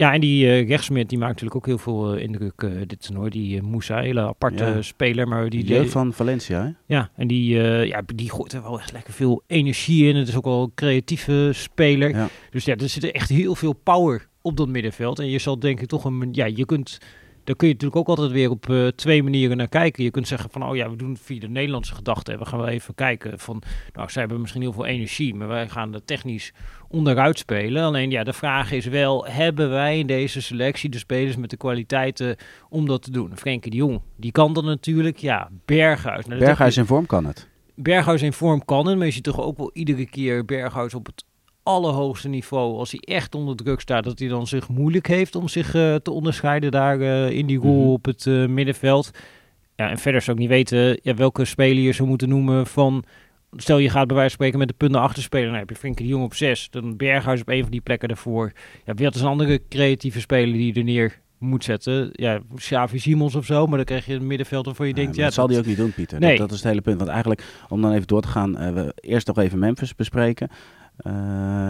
Ja, 0.00 0.12
en 0.12 0.20
die 0.20 0.44
uh, 0.44 0.68
rechtsmid 0.68 1.08
die 1.08 1.18
maakt 1.18 1.30
natuurlijk 1.30 1.56
ook 1.56 1.66
heel 1.66 1.78
veel 1.78 2.16
uh, 2.16 2.22
indruk 2.22 2.62
uh, 2.62 2.70
dit 2.86 3.06
toernooi. 3.06 3.30
Die 3.30 3.62
Moussa, 3.62 4.00
hele 4.00 4.20
aparte 4.20 4.64
ja. 4.64 4.82
speler. 4.82 5.28
Maar 5.28 5.50
die, 5.50 5.64
die 5.64 5.90
van 5.90 6.12
Valencia, 6.12 6.62
hè? 6.62 6.94
Ja, 6.94 7.10
en 7.16 7.28
die, 7.28 7.56
ja, 7.86 8.02
die 8.14 8.30
gooit 8.30 8.52
er 8.52 8.62
wel 8.62 8.78
echt 8.78 8.92
lekker 8.92 9.12
veel 9.12 9.42
energie 9.46 10.08
in. 10.08 10.16
Het 10.16 10.28
is 10.28 10.36
ook 10.36 10.44
wel 10.44 10.62
een 10.62 10.74
creatieve 10.74 11.50
speler. 11.52 12.10
Ja. 12.10 12.28
Dus 12.50 12.64
ja, 12.64 12.76
er 12.76 12.88
zit 12.88 13.10
echt 13.10 13.28
heel 13.28 13.54
veel 13.54 13.72
power 13.72 14.28
op 14.42 14.56
dat 14.56 14.68
middenveld. 14.68 15.18
En 15.18 15.30
je 15.30 15.38
zal 15.38 15.58
denk 15.58 15.80
ik 15.80 15.88
toch 15.88 16.04
een... 16.04 16.28
Ja, 16.32 16.44
je 16.44 16.64
kunt 16.64 16.98
daar 17.44 17.56
kun 17.56 17.68
je 17.68 17.72
natuurlijk 17.72 18.00
ook 18.00 18.08
altijd 18.08 18.30
weer 18.30 18.50
op 18.50 18.68
uh, 18.68 18.86
twee 18.86 19.22
manieren 19.22 19.56
naar 19.56 19.68
kijken. 19.68 20.04
Je 20.04 20.10
kunt 20.10 20.28
zeggen 20.28 20.50
van, 20.50 20.64
oh 20.64 20.76
ja, 20.76 20.90
we 20.90 20.96
doen 20.96 21.10
het 21.10 21.20
via 21.20 21.40
de 21.40 21.48
Nederlandse 21.48 21.94
gedachte. 21.94 22.38
We 22.38 22.44
gaan 22.44 22.58
wel 22.58 22.68
even 22.68 22.94
kijken 22.94 23.38
van, 23.38 23.62
nou, 23.92 24.10
zij 24.10 24.20
hebben 24.20 24.40
misschien 24.40 24.62
heel 24.62 24.72
veel 24.72 24.86
energie, 24.86 25.34
maar 25.34 25.48
wij 25.48 25.68
gaan 25.68 25.94
er 25.94 26.04
technisch 26.04 26.52
onderuit 26.88 27.38
spelen. 27.38 27.82
Alleen 27.82 28.10
ja, 28.10 28.24
de 28.24 28.32
vraag 28.32 28.72
is 28.72 28.86
wel, 28.86 29.26
hebben 29.26 29.70
wij 29.70 29.98
in 29.98 30.06
deze 30.06 30.42
selectie 30.42 30.90
de 30.90 30.98
spelers 30.98 31.36
met 31.36 31.50
de 31.50 31.56
kwaliteiten 31.56 32.36
om 32.68 32.86
dat 32.86 33.02
te 33.02 33.10
doen? 33.10 33.36
Frenkie 33.36 33.70
de 33.70 33.76
Jong, 33.76 34.00
die 34.16 34.32
kan 34.32 34.52
dat 34.52 34.64
natuurlijk. 34.64 35.16
Ja, 35.16 35.50
Berghuis. 35.64 36.26
Nou, 36.26 36.40
Berghuis 36.40 36.76
in 36.76 36.86
vorm 36.86 37.06
kan 37.06 37.26
het. 37.26 37.48
Berghuis 37.74 38.22
in 38.22 38.32
vorm 38.32 38.64
kan 38.64 38.86
het, 38.86 38.96
maar 38.96 39.06
je 39.06 39.12
ziet 39.12 39.24
toch 39.24 39.40
ook 39.40 39.56
wel 39.56 39.70
iedere 39.72 40.06
keer 40.06 40.44
Berghuis 40.44 40.94
op 40.94 41.06
het 41.06 41.24
allerhoogste 41.62 42.28
niveau, 42.28 42.78
als 42.78 42.90
hij 42.90 43.00
echt 43.00 43.34
onder 43.34 43.56
druk 43.56 43.80
staat, 43.80 44.04
dat 44.04 44.18
hij 44.18 44.28
dan 44.28 44.46
zich 44.46 44.68
moeilijk 44.68 45.06
heeft 45.06 45.34
om 45.34 45.48
zich 45.48 45.74
uh, 45.74 45.94
te 45.94 46.10
onderscheiden 46.10 46.70
daar 46.70 46.98
uh, 46.98 47.30
in 47.30 47.46
die 47.46 47.58
rol 47.58 47.74
mm 47.74 47.82
-hmm. 47.82 47.92
op 47.92 48.04
het 48.04 48.26
uh, 48.26 48.46
middenveld. 48.46 49.10
Ja, 49.76 49.90
en 49.90 49.98
verder 49.98 50.22
zou 50.22 50.36
ik 50.36 50.42
niet 50.42 50.52
weten 50.52 50.98
ja, 51.02 51.14
welke 51.14 51.44
speler 51.44 51.82
je 51.82 51.92
zou 51.92 52.08
moeten 52.08 52.28
noemen 52.28 52.66
van... 52.66 53.04
Stel 53.56 53.78
je 53.78 53.90
gaat 53.90 54.06
bij 54.06 54.16
wijze 54.16 54.36
van 54.36 54.38
spreken 54.38 54.58
met 54.58 54.68
de 54.68 54.74
punten 54.74 55.00
achter 55.00 55.22
spelen, 55.22 55.48
dan 55.48 55.58
heb 55.58 55.68
je 55.68 55.76
Frenkie 55.76 56.06
de 56.06 56.12
Jong 56.12 56.24
op 56.24 56.34
6, 56.34 56.70
dan 56.70 56.96
Berghuis 56.96 57.40
op 57.40 57.48
een 57.48 57.62
van 57.62 57.70
die 57.70 57.80
plekken 57.80 58.08
daarvoor. 58.08 58.52
Ja, 58.84 58.94
wie 58.94 59.04
had 59.04 59.14
is 59.14 59.20
een 59.20 59.26
andere 59.26 59.60
creatieve 59.68 60.20
speler 60.20 60.52
die 60.52 60.74
er 60.74 60.84
neer 60.84 61.20
moet 61.38 61.64
zetten. 61.64 62.10
Ja, 62.12 62.40
Xavi 62.54 62.98
Simons 62.98 63.34
of 63.34 63.44
zo, 63.44 63.66
maar 63.66 63.76
dan 63.76 63.84
krijg 63.84 64.06
je 64.06 64.14
een 64.14 64.26
middenveld 64.26 64.64
waarvan 64.64 64.86
je 64.86 64.94
denkt... 64.94 65.16
Ja, 65.16 65.24
dat 65.24 65.32
zal 65.32 65.48
hij 65.48 65.58
ook 65.58 65.66
niet 65.66 65.76
doen, 65.76 65.92
Pieter. 65.92 66.20
Nee. 66.20 66.30
Dat, 66.30 66.38
dat, 66.38 66.50
is 66.50 66.56
het 66.56 66.68
hele 66.68 66.80
punt. 66.80 66.98
Want 66.98 67.10
eigenlijk, 67.10 67.44
om 67.68 67.82
dan 67.82 67.92
even 67.92 68.06
door 68.06 68.22
te 68.22 68.28
gaan, 68.28 68.74
we 68.74 68.92
eerst 69.00 69.26
nog 69.26 69.38
even 69.38 69.58
Memphis 69.58 69.94
bespreken. 69.94 70.50
Uh, 71.06 71.12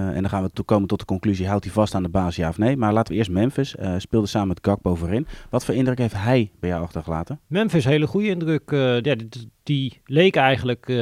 en 0.09 0.21
dan 0.21 0.29
gaan 0.29 0.43
we 0.43 0.63
komen 0.63 0.89
tot 0.89 0.99
de 0.99 1.05
conclusie, 1.05 1.49
houdt 1.49 1.65
hij 1.65 1.73
vast 1.73 1.95
aan 1.95 2.03
de 2.03 2.09
baas, 2.09 2.37
ja 2.37 2.49
of 2.49 2.59
nee. 2.59 2.77
Maar 2.77 2.93
laten 2.93 3.13
we 3.13 3.19
eerst 3.19 3.31
Memphis, 3.31 3.77
uh, 3.81 3.95
speelde 3.99 4.27
samen 4.27 4.49
met 4.49 4.59
Gakpo 4.63 4.95
voorin. 4.95 5.27
Wat 5.51 5.65
voor 5.65 5.75
indruk 5.75 5.99
heeft 5.99 6.15
hij 6.17 6.51
bij 6.61 6.71
jou 6.71 6.83
achtergelaten? 6.83 7.41
Memphis, 7.47 7.85
hele 7.85 8.07
goede 8.07 8.29
indruk. 8.29 8.71
Uh, 8.71 9.01
ja, 9.01 9.15
die, 9.15 9.29
die, 9.63 10.01
leek 10.05 10.37
eigenlijk, 10.37 10.93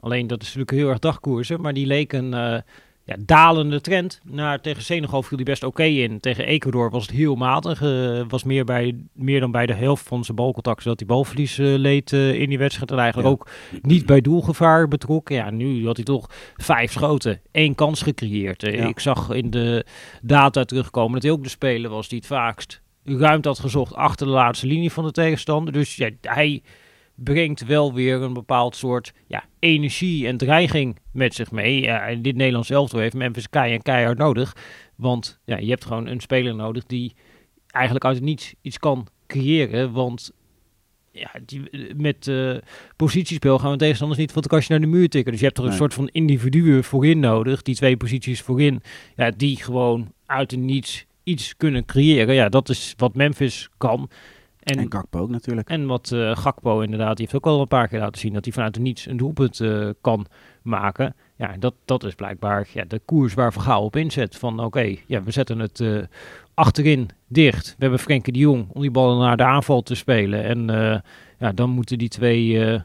alleen 0.00 0.26
dat 0.26 0.42
is 0.42 0.46
natuurlijk 0.46 0.76
heel 0.76 0.88
erg 0.88 0.98
dagkoersen, 0.98 1.60
maar 1.60 1.74
die 1.74 1.86
leek 1.86 2.12
een 2.12 2.62
ja, 3.08 3.16
dalende 3.18 3.80
trend. 3.80 4.20
Naar, 4.24 4.60
tegen 4.60 4.82
Senegal 4.82 5.22
viel 5.22 5.36
hij 5.36 5.46
best 5.46 5.62
oké 5.62 5.82
in. 5.82 6.20
Tegen 6.20 6.46
Ecuador 6.46 6.90
was 6.90 7.06
het 7.06 7.16
heel 7.16 7.34
matig. 7.34 7.82
Uh, 7.82 8.22
was 8.28 8.44
meer, 8.44 8.64
bij, 8.64 8.96
meer 9.12 9.40
dan 9.40 9.50
bij 9.50 9.66
de 9.66 9.72
helft 9.74 10.08
van 10.08 10.24
zijn 10.24 10.36
balcontact. 10.36 10.82
Zodat 10.82 10.98
hij 10.98 11.08
balverlies 11.08 11.58
uh, 11.58 11.78
leed 11.78 12.12
uh, 12.12 12.34
in 12.34 12.48
die 12.48 12.58
wedstrijd. 12.58 12.90
En 12.90 12.98
eigenlijk 12.98 13.28
ook 13.28 13.48
niet 13.82 14.06
bij 14.06 14.20
doelgevaar 14.20 14.88
betrokken. 14.88 15.36
Ja, 15.36 15.50
nu 15.50 15.86
had 15.86 15.96
hij 15.96 16.04
toch 16.04 16.30
vijf 16.56 16.92
schoten. 16.92 17.40
één 17.50 17.74
kans 17.74 18.02
gecreëerd. 18.02 18.62
Ja. 18.62 18.88
Ik 18.88 19.00
zag 19.00 19.30
in 19.30 19.50
de 19.50 19.86
data 20.22 20.64
terugkomen 20.64 21.12
dat 21.12 21.22
hij 21.22 21.32
ook 21.32 21.42
de 21.42 21.48
speler 21.48 21.90
was 21.90 22.08
die 22.08 22.18
het 22.18 22.26
vaakst 22.26 22.80
ruimte 23.04 23.48
had 23.48 23.58
gezocht 23.58 23.94
achter 23.94 24.26
de 24.26 24.32
laatste 24.32 24.66
linie 24.66 24.92
van 24.92 25.04
de 25.04 25.12
tegenstander. 25.12 25.72
Dus 25.72 25.96
ja, 25.96 26.10
hij 26.20 26.62
brengt 27.24 27.66
wel 27.66 27.94
weer 27.94 28.22
een 28.22 28.32
bepaald 28.32 28.76
soort 28.76 29.12
ja, 29.26 29.44
energie 29.58 30.26
en 30.26 30.36
dreiging 30.36 30.98
met 31.12 31.34
zich 31.34 31.50
mee. 31.50 31.80
Ja, 31.80 32.06
in 32.06 32.22
dit 32.22 32.36
Nederlands 32.36 32.70
elftal 32.70 33.00
heeft 33.00 33.14
Memphis 33.14 33.48
Kei 33.48 33.72
en 33.72 33.82
keihard 33.82 34.18
nodig. 34.18 34.56
Want 34.96 35.40
ja, 35.44 35.56
je 35.56 35.68
hebt 35.68 35.84
gewoon 35.84 36.06
een 36.06 36.20
speler 36.20 36.54
nodig 36.54 36.84
die 36.84 37.14
eigenlijk 37.66 38.04
uit 38.04 38.14
het 38.14 38.24
niets 38.24 38.54
iets 38.62 38.78
kan 38.78 39.06
creëren. 39.26 39.92
Want 39.92 40.32
ja, 41.12 41.30
die, 41.46 41.94
met 41.96 42.26
uh, 42.26 42.56
positiespel 42.96 43.58
gaan 43.58 43.70
we 43.70 43.76
tegenstanders 43.76 44.20
niet 44.20 44.32
van 44.32 44.42
de 44.42 44.48
kastje 44.48 44.72
naar 44.72 44.88
de 44.88 44.96
muur 44.96 45.08
tikken. 45.08 45.30
Dus 45.30 45.40
je 45.40 45.46
hebt 45.46 45.58
er 45.58 45.64
een 45.64 45.72
soort 45.72 45.94
van 45.94 46.08
individuen 46.08 46.84
voorin 46.84 47.20
nodig. 47.20 47.62
Die 47.62 47.74
twee 47.74 47.96
posities 47.96 48.40
voorin, 48.40 48.80
ja, 49.16 49.30
die 49.30 49.56
gewoon 49.56 50.12
uit 50.26 50.50
het 50.50 50.60
niets 50.60 51.06
iets 51.22 51.56
kunnen 51.56 51.84
creëren. 51.84 52.34
Ja, 52.34 52.48
dat 52.48 52.68
is 52.68 52.94
wat 52.96 53.14
Memphis 53.14 53.68
kan. 53.76 54.10
En, 54.68 54.78
en 54.78 54.92
Gakpo 54.92 55.18
ook 55.18 55.30
natuurlijk. 55.30 55.68
En 55.68 55.86
wat 55.86 56.10
uh, 56.14 56.36
Gakpo 56.36 56.80
inderdaad, 56.80 57.16
die 57.16 57.26
heeft 57.30 57.44
ook 57.44 57.52
al 57.52 57.60
een 57.60 57.68
paar 57.68 57.88
keer 57.88 57.98
laten 57.98 58.20
zien 58.20 58.32
dat 58.32 58.44
hij 58.44 58.52
vanuit 58.52 58.74
de 58.74 58.80
niets 58.80 59.06
een 59.06 59.16
doelpunt 59.16 59.60
uh, 59.60 59.88
kan 60.00 60.26
maken. 60.62 61.14
Ja, 61.36 61.56
dat, 61.58 61.74
dat 61.84 62.04
is 62.04 62.14
blijkbaar 62.14 62.68
ja, 62.72 62.84
de 62.84 63.00
koers 63.04 63.34
waar 63.34 63.52
Vergaal 63.52 63.84
op 63.84 63.96
inzet. 63.96 64.36
Van 64.36 64.60
oké, 64.60 64.96
ja, 65.06 65.22
we 65.22 65.30
zetten 65.30 65.58
het 65.58 65.80
uh, 65.80 66.02
achterin 66.54 67.08
dicht. 67.26 67.66
We 67.66 67.76
hebben 67.78 67.98
Frenkie 67.98 68.32
de 68.32 68.38
Jong 68.38 68.66
om 68.72 68.80
die 68.80 68.90
ballen 68.90 69.18
naar 69.18 69.36
de 69.36 69.44
aanval 69.44 69.82
te 69.82 69.94
spelen. 69.94 70.44
En 70.44 70.66
ja, 71.38 71.52
dan 71.52 71.70
moeten 71.70 71.98
die 71.98 72.08
twee 72.08 72.80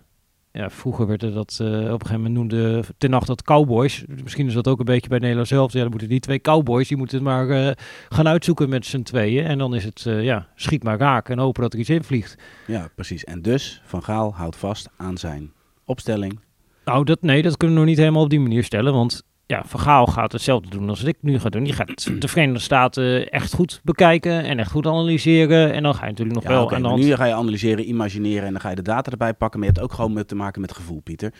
ja, 0.54 0.70
vroeger 0.70 1.08
werd 1.08 1.24
er 1.24 1.34
dat 1.34 1.60
uh, 1.62 1.68
op 1.68 1.74
een 1.74 1.90
gegeven 1.90 2.16
moment 2.16 2.34
noemde 2.34 2.84
ten 2.98 3.10
nacht 3.10 3.28
dat 3.28 3.42
cowboys. 3.42 4.04
Misschien 4.24 4.48
is 4.48 4.54
dat 4.54 4.68
ook 4.68 4.80
een 4.80 4.86
beetje 4.86 5.10
bij 5.10 5.20
Nederland 5.20 5.48
zelf. 5.48 5.74
Ja, 5.74 5.82
dan 5.82 5.90
moeten 5.90 6.10
die 6.10 6.20
twee 6.20 6.40
cowboys, 6.40 6.88
die 6.88 6.98
moeten 6.98 7.18
het 7.18 7.26
maar 7.26 7.48
uh, 7.48 7.72
gaan 8.10 8.28
uitzoeken 8.28 8.70
met 8.70 8.86
z'n 8.86 9.02
tweeën. 9.02 9.46
En 9.46 9.58
dan 9.58 9.76
is 9.76 9.84
het, 9.84 10.06
uh, 10.08 10.24
ja, 10.24 10.48
schiet 10.56 10.84
maar 10.84 10.98
raak 10.98 11.30
en 11.30 11.40
hopen 11.40 11.62
dat 11.62 11.74
er 11.74 11.80
iets 11.80 11.90
in 11.90 12.04
vliegt. 12.04 12.36
Ja, 12.68 12.90
precies. 12.96 13.24
En 13.24 13.42
dus 13.42 13.82
Van 13.86 14.04
Gaal 14.04 14.34
houdt 14.36 14.56
vast 14.56 14.90
aan 14.98 15.18
zijn 15.18 15.52
opstelling. 15.86 16.40
Nou, 16.86 17.06
dat, 17.06 17.22
nee, 17.22 17.42
dat 17.42 17.58
kunnen 17.58 17.76
we 17.76 17.82
nog 17.82 17.92
niet 17.92 18.00
helemaal 18.00 18.24
op 18.24 18.30
die 18.30 18.40
manier 18.40 18.64
stellen. 18.64 18.94
Want 18.94 19.24
ja, 19.54 19.64
Van 19.66 19.80
Gaal 19.80 20.06
gaat 20.06 20.32
hetzelfde 20.32 20.70
doen 20.70 20.90
als 20.90 21.04
ik 21.04 21.18
nu 21.22 21.40
ga 21.40 21.50
doen. 21.50 21.66
Je 21.66 21.74
gaat 21.74 22.10
de 22.22 22.28
Verenigde 22.28 22.60
Staten 22.60 23.30
echt 23.30 23.54
goed 23.54 23.82
bekijken 23.84 24.44
en 24.44 24.60
echt 24.60 24.72
goed 24.72 24.88
analyseren. 24.88 25.74
En 25.74 25.84
dan 25.84 25.96
ga 25.96 26.04
je 26.04 26.10
natuurlijk 26.10 26.36
nog 26.36 26.48
wel... 26.48 26.64
Okay, 26.64 26.84
aan 26.84 27.00
Nu 27.00 27.16
ga 27.16 27.26
je 27.26 27.34
analyseren, 27.34 27.88
imagineren 27.88 28.46
en 28.46 28.52
dan 28.52 28.62
ga 28.62 28.70
je 28.70 28.76
de 28.76 28.82
data 28.82 29.12
erbij 29.12 29.34
pakken. 29.34 29.60
Maar 29.60 29.68
je 29.68 29.74
hebt 29.74 29.86
ook 29.86 29.96
gewoon 29.96 30.14
met 30.14 30.28
te 30.28 30.36
maken 30.36 30.62
met 30.62 30.72
gevoel, 30.72 31.02
Pieter. 31.02 31.34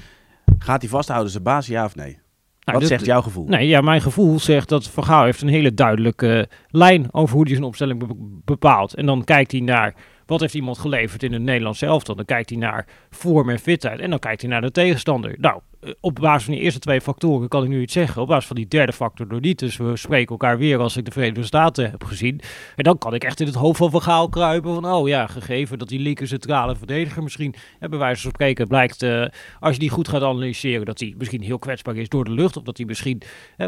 Gaat 0.58 0.82
hij 0.82 0.90
vasthouden 0.90 1.32
zijn 1.32 1.44
baas, 1.44 1.68
ja 1.68 1.86
of 1.86 1.96
nee? 1.96 2.20
Nou, 2.64 2.80
Wat 2.80 2.88
zegt 2.88 3.06
jouw 3.06 3.22
gevoel? 3.22 3.48
Nee, 3.48 3.68
ja, 3.68 3.82
mijn 3.82 4.02
gevoel 4.02 4.40
zegt 4.40 4.70
dat 4.70 4.88
Van 4.88 5.04
Gaal 5.04 5.24
heeft 5.24 5.42
een 5.42 5.48
hele 5.48 5.74
duidelijke 5.74 6.50
lijn 6.68 7.08
over 7.12 7.36
hoe 7.36 7.44
hij 7.44 7.54
zijn 7.54 7.68
opstelling 7.68 8.16
bepaalt. 8.46 8.94
En 8.94 9.06
dan 9.06 9.24
kijkt 9.24 9.52
hij 9.52 9.62
naar 9.62 9.96
wat 10.26 10.40
heeft 10.40 10.54
iemand 10.54 10.78
geleverd 10.78 11.24
in 11.24 11.34
het 11.34 11.42
Nederlandse 11.42 11.86
elftal. 11.86 12.16
Dan 12.16 12.26
kijkt 12.26 12.50
hij 12.50 12.60
naar 12.60 12.88
vorm 13.10 13.50
en 13.50 13.60
fitheid 13.60 14.00
en 14.00 14.10
dan 14.10 14.20
kijkt 14.20 14.42
hij 14.42 14.50
naar 14.50 14.62
de 14.62 14.72
tegenstander. 14.72 15.36
Nou, 15.40 15.62
eh, 15.84 15.92
op 16.00 16.16
basis 16.16 16.44
van 16.44 16.54
die 16.54 16.64
eerste 16.64 16.80
twee 16.80 17.02
factoren 17.02 17.48
kan 17.48 17.64
ik 17.64 17.70
nu 17.70 17.82
iets 17.82 17.94
zeggen. 17.94 18.22
Op 18.22 18.28
basis 18.28 18.46
van 18.48 18.56
die 18.56 18.68
derde 18.68 18.94
factor 18.94 19.28
door 19.28 19.40
niet. 19.40 19.60
Dus 19.60 19.78
we 19.78 19.98
spreken 19.98 20.32
elkaar 20.32 20.58
weer 20.58 20.80
als 20.80 20.98
ik 20.98 21.06
de 21.06 21.12
Verenigde 21.12 21.44
Staten 21.44 21.92
heb 21.92 22.04
gezien. 22.04 22.42
En 22.76 22.84
dan 22.84 22.98
kan 22.98 23.14
ik 23.14 23.24
echt 23.24 23.40
in 23.40 23.46
het 23.46 23.56
hoofd 23.56 23.78
van 23.78 23.90
Vergaal 23.90 24.30
kruipen. 24.30 24.74
Van 24.74 24.86
oh 24.86 25.08
ja, 25.08 25.28
gegeven 25.28 25.78
dat 25.78 25.88
die 25.88 26.00
linker 26.00 26.28
centrale 26.28 26.76
verdediger 26.76 27.24
misschien... 27.24 27.56
Bij 27.80 28.00
wijze 28.00 28.22
van 28.22 28.32
spreken 28.32 28.68
blijkt, 28.68 29.04
uh, 29.04 29.26
als 29.60 29.74
je 29.74 29.80
die 29.80 29.90
goed 29.90 30.08
gaat 30.08 30.22
analyseren... 30.22 30.86
dat 30.86 31.00
hij 31.00 31.14
misschien 31.18 31.42
heel 31.42 31.60
kwetsbaar 31.60 31.96
is 31.96 32.10
door 32.10 32.24
de 32.24 32.32
lucht. 32.32 32.58
Of 32.58 32.64
dat 32.64 32.78
hij 32.78 32.86
misschien 32.86 33.22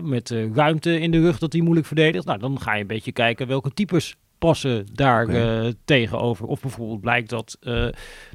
met 0.03 0.29
uh, 0.29 0.53
ruimte 0.53 0.99
in 0.99 1.11
de 1.11 1.19
rug 1.19 1.39
dat 1.39 1.53
hij 1.53 1.61
moeilijk 1.61 1.87
verdedigt. 1.87 2.25
Nou, 2.25 2.39
dan 2.39 2.61
ga 2.61 2.73
je 2.73 2.81
een 2.81 2.87
beetje 2.87 3.11
kijken 3.11 3.47
welke 3.47 3.73
types 3.73 4.15
passen 4.39 4.85
daar 4.93 5.23
okay. 5.23 5.65
uh, 5.65 5.71
tegenover. 5.85 6.45
Of 6.45 6.61
bijvoorbeeld 6.61 7.01
blijkt 7.01 7.29
dat 7.29 7.57
uh, 7.61 7.87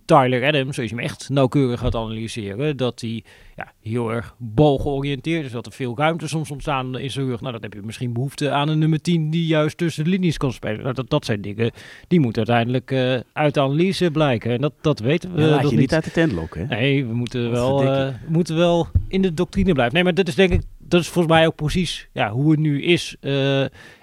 Tyler 0.05 0.47
Adams, 0.47 0.79
als 0.79 0.89
je 0.89 0.95
hem 0.95 1.05
echt 1.05 1.29
nauwkeurig 1.29 1.81
gaat 1.81 1.95
analyseren, 1.95 2.77
dat 2.77 3.01
hij 3.01 3.25
ja, 3.57 3.73
heel 3.81 4.13
erg 4.13 4.35
balgeoriënteerd 4.39 5.45
is. 5.45 5.53
Dat 5.53 5.67
er 5.67 5.73
veel 5.73 5.97
ruimte 5.97 6.29
soms 6.29 6.51
ontstaan 6.51 6.99
in 6.99 7.11
zijn 7.11 7.27
rug. 7.27 7.41
Nou, 7.41 7.53
dan 7.53 7.63
heb 7.63 7.75
je 7.75 7.81
misschien 7.83 8.13
behoefte 8.13 8.51
aan 8.51 8.69
een 8.69 8.79
nummer 8.79 9.01
10 9.01 9.31
die 9.31 9.47
juist 9.47 9.77
tussen 9.77 10.05
de 10.05 10.11
linies 10.11 10.37
kan 10.37 10.53
spelen. 10.53 10.83
Nou, 10.83 10.95
dat, 10.95 11.11
dat 11.11 11.25
zijn 11.25 11.41
dingen 11.41 11.71
die 12.09 12.21
moeten 12.21 12.47
uiteindelijk 12.47 12.91
uh, 12.91 13.21
uit 13.33 13.55
de 13.55 13.61
analyse 13.61 14.11
blijken. 14.11 14.51
En 14.51 14.61
dat, 14.61 14.73
dat 14.81 14.99
weten 14.99 15.35
we. 15.35 15.41
Ja, 15.41 15.49
laat 15.49 15.63
dat 15.63 15.71
je 15.71 15.77
niet 15.77 15.95
uit 15.95 16.05
de 16.05 16.11
tent 16.11 16.33
lokken. 16.33 16.69
Hè? 16.69 16.77
Nee, 16.77 17.07
we 17.07 17.15
moeten 17.15 17.51
wel, 17.51 18.13
moeten 18.29 18.57
wel 18.57 18.89
in 19.09 19.23
de 19.23 19.35
doctrine 19.35 19.73
blijven. 19.73 19.95
Nee, 19.95 20.05
maar 20.05 20.15
dat 20.15 20.29
is 20.29 20.35
denk 20.35 20.53
ik, 20.53 20.63
dat 20.79 21.01
is 21.01 21.09
volgens 21.09 21.35
mij 21.35 21.47
ook 21.47 21.57
precies 21.57 22.09
ja, 22.13 22.31
hoe 22.31 22.51
het 22.51 22.61
nu 22.61 22.83
is. 22.83 23.17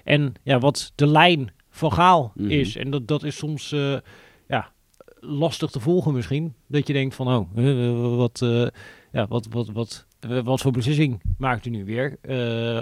en 0.04 0.34
ja, 0.44 0.60
wat 0.60 0.92
de 0.96 1.08
lijn 1.08 1.56
van 1.78 1.94
Gaal 1.94 2.32
mm 2.36 2.44
-hmm. 2.44 2.52
is. 2.52 2.76
En 2.76 2.90
dat, 2.92 3.08
dat 3.08 3.24
is 3.24 3.38
soms 3.38 3.72
uh, 3.72 3.98
ja, 4.48 4.72
lastig 5.20 5.70
te 5.70 5.80
volgen 5.80 6.14
misschien. 6.14 6.54
Dat 6.68 6.88
je 6.88 6.94
denkt 6.94 7.16
van, 7.16 7.28
oh, 7.28 7.58
uh, 7.58 8.16
wat, 8.16 8.42
uh, 8.44 8.68
ja, 9.12 9.28
wat, 9.28 9.48
wat, 9.50 9.70
wat, 9.70 10.08
wat 10.44 10.62
voor 10.62 10.72
beslissing 10.72 11.22
maakt 11.38 11.66
u 11.66 11.70
nu 11.70 11.86
weer? 11.86 12.18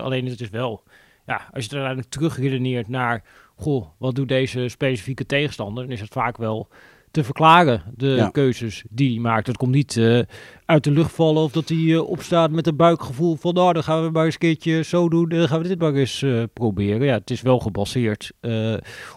alleen 0.02 0.26
het 0.26 0.42
is 0.42 0.50
wel, 0.50 0.84
ja, 1.26 1.36
als 1.36 1.64
je 1.64 1.70
er 1.70 1.76
uiteindelijk 1.76 2.10
terugredeneert 2.10 2.88
naar, 2.88 3.24
goh, 3.56 3.88
wat 3.98 4.16
doet 4.16 4.28
deze 4.28 4.68
specifieke 4.68 5.26
tegenstander? 5.26 5.84
Dan 5.84 5.94
is 5.94 6.02
het 6.02 6.14
vaak 6.14 6.38
wel 6.38 6.70
te 7.16 7.24
verklaren, 7.24 7.84
de 7.96 8.08
ja. 8.08 8.30
keuzes 8.30 8.84
die 8.90 9.12
hij 9.12 9.20
maakt. 9.20 9.48
Het 9.48 9.58
komt 9.58 9.72
niet 9.72 9.96
uh, 9.96 10.22
uit 10.66 10.84
de 10.84 10.92
lucht 10.92 11.12
vallen 11.12 11.44
of 11.44 11.52
dat 11.52 11.70
hij 11.70 11.78
uh, 11.78 12.10
opstaat 12.10 12.52
met 12.52 12.68
een 12.68 12.76
buikgevoel 12.76 13.36
van 13.36 13.54
nou, 13.54 13.74
dan 13.74 13.84
gaan 13.84 14.04
we 14.04 14.10
maar 14.10 14.26
eens 14.26 14.34
een 14.34 14.40
keertje 14.40 14.84
zo 14.84 15.10
doen, 15.10 15.30
dan 15.30 15.48
gaan 15.48 15.62
we 15.62 15.68
dit 15.68 15.80
maar 15.80 15.94
eens 15.94 16.22
uh, 16.22 16.44
proberen. 16.54 17.08
Ja, 17.08 17.14
het 17.14 17.30
is 17.30 17.42
wel 17.42 17.60
gebaseerd 17.60 18.32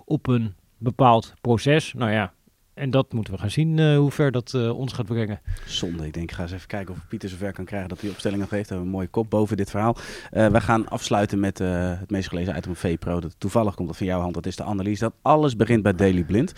op 0.05 0.27
een 0.27 0.55
bepaald 0.77 1.35
proces. 1.41 1.93
Nou 1.97 2.11
ja, 2.11 2.33
en 2.75 2.91
dat 2.91 3.13
moeten 3.13 3.33
we 3.33 3.39
gaan 3.39 3.51
zien 3.51 3.79
uh, 3.79 3.97
hoe 3.97 4.11
ver 4.11 4.33
dat 4.33 4.53
uh, 4.57 4.79
ons 4.79 4.93
gaat 4.93 5.07
brengen. 5.07 5.41
Zonde. 5.67 6.07
Ik 6.07 6.13
denk, 6.13 6.31
ik 6.31 6.37
ga 6.37 6.43
eens 6.43 6.53
even 6.53 6.67
kijken 6.67 6.95
of 6.95 7.01
Pieter 7.09 7.29
zover 7.29 7.53
kan 7.53 7.65
krijgen 7.65 7.89
dat 7.89 8.01
hij 8.01 8.11
opstelling 8.11 8.41
nog 8.41 8.51
heeft. 8.51 8.69
We 8.69 8.75
hebben 8.75 8.87
een 8.93 8.97
mooie 8.97 9.09
kop 9.09 9.31
boven 9.31 9.57
dit 9.57 9.71
verhaal. 9.71 9.97
Uh, 10.33 10.47
wij 10.47 10.61
gaan 10.61 10.89
afsluiten 10.89 11.41
met 11.41 11.59
het 11.59 12.11
meest 12.11 12.29
gelezen 12.29 12.57
item 12.57 12.75
van 12.75 12.91
VPRO. 12.91 13.21
Dat 13.21 13.35
toevallig 13.39 13.75
komt 13.75 13.89
dat 13.89 13.97
van 13.97 14.07
jouw 14.07 14.21
hand. 14.21 14.35
Dat 14.35 14.47
is 14.47 14.57
de 14.57 14.65
analyse. 14.65 15.05
Dat 15.05 15.15
alles 15.23 15.57
begint 15.57 15.83
bij 15.83 15.95
Daily 15.95 16.25
Blind. 16.25 16.53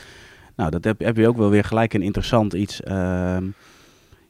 Nou, 0.60 0.72
dat 0.72 0.84
heb, 0.84 1.00
heb 1.00 1.16
je 1.16 1.28
ook 1.28 1.36
wel 1.36 1.50
weer 1.50 1.64
gelijk 1.64 1.94
een 1.94 2.02
interessant 2.02 2.52
iets. 2.52 2.82
Ehm, 2.82 3.44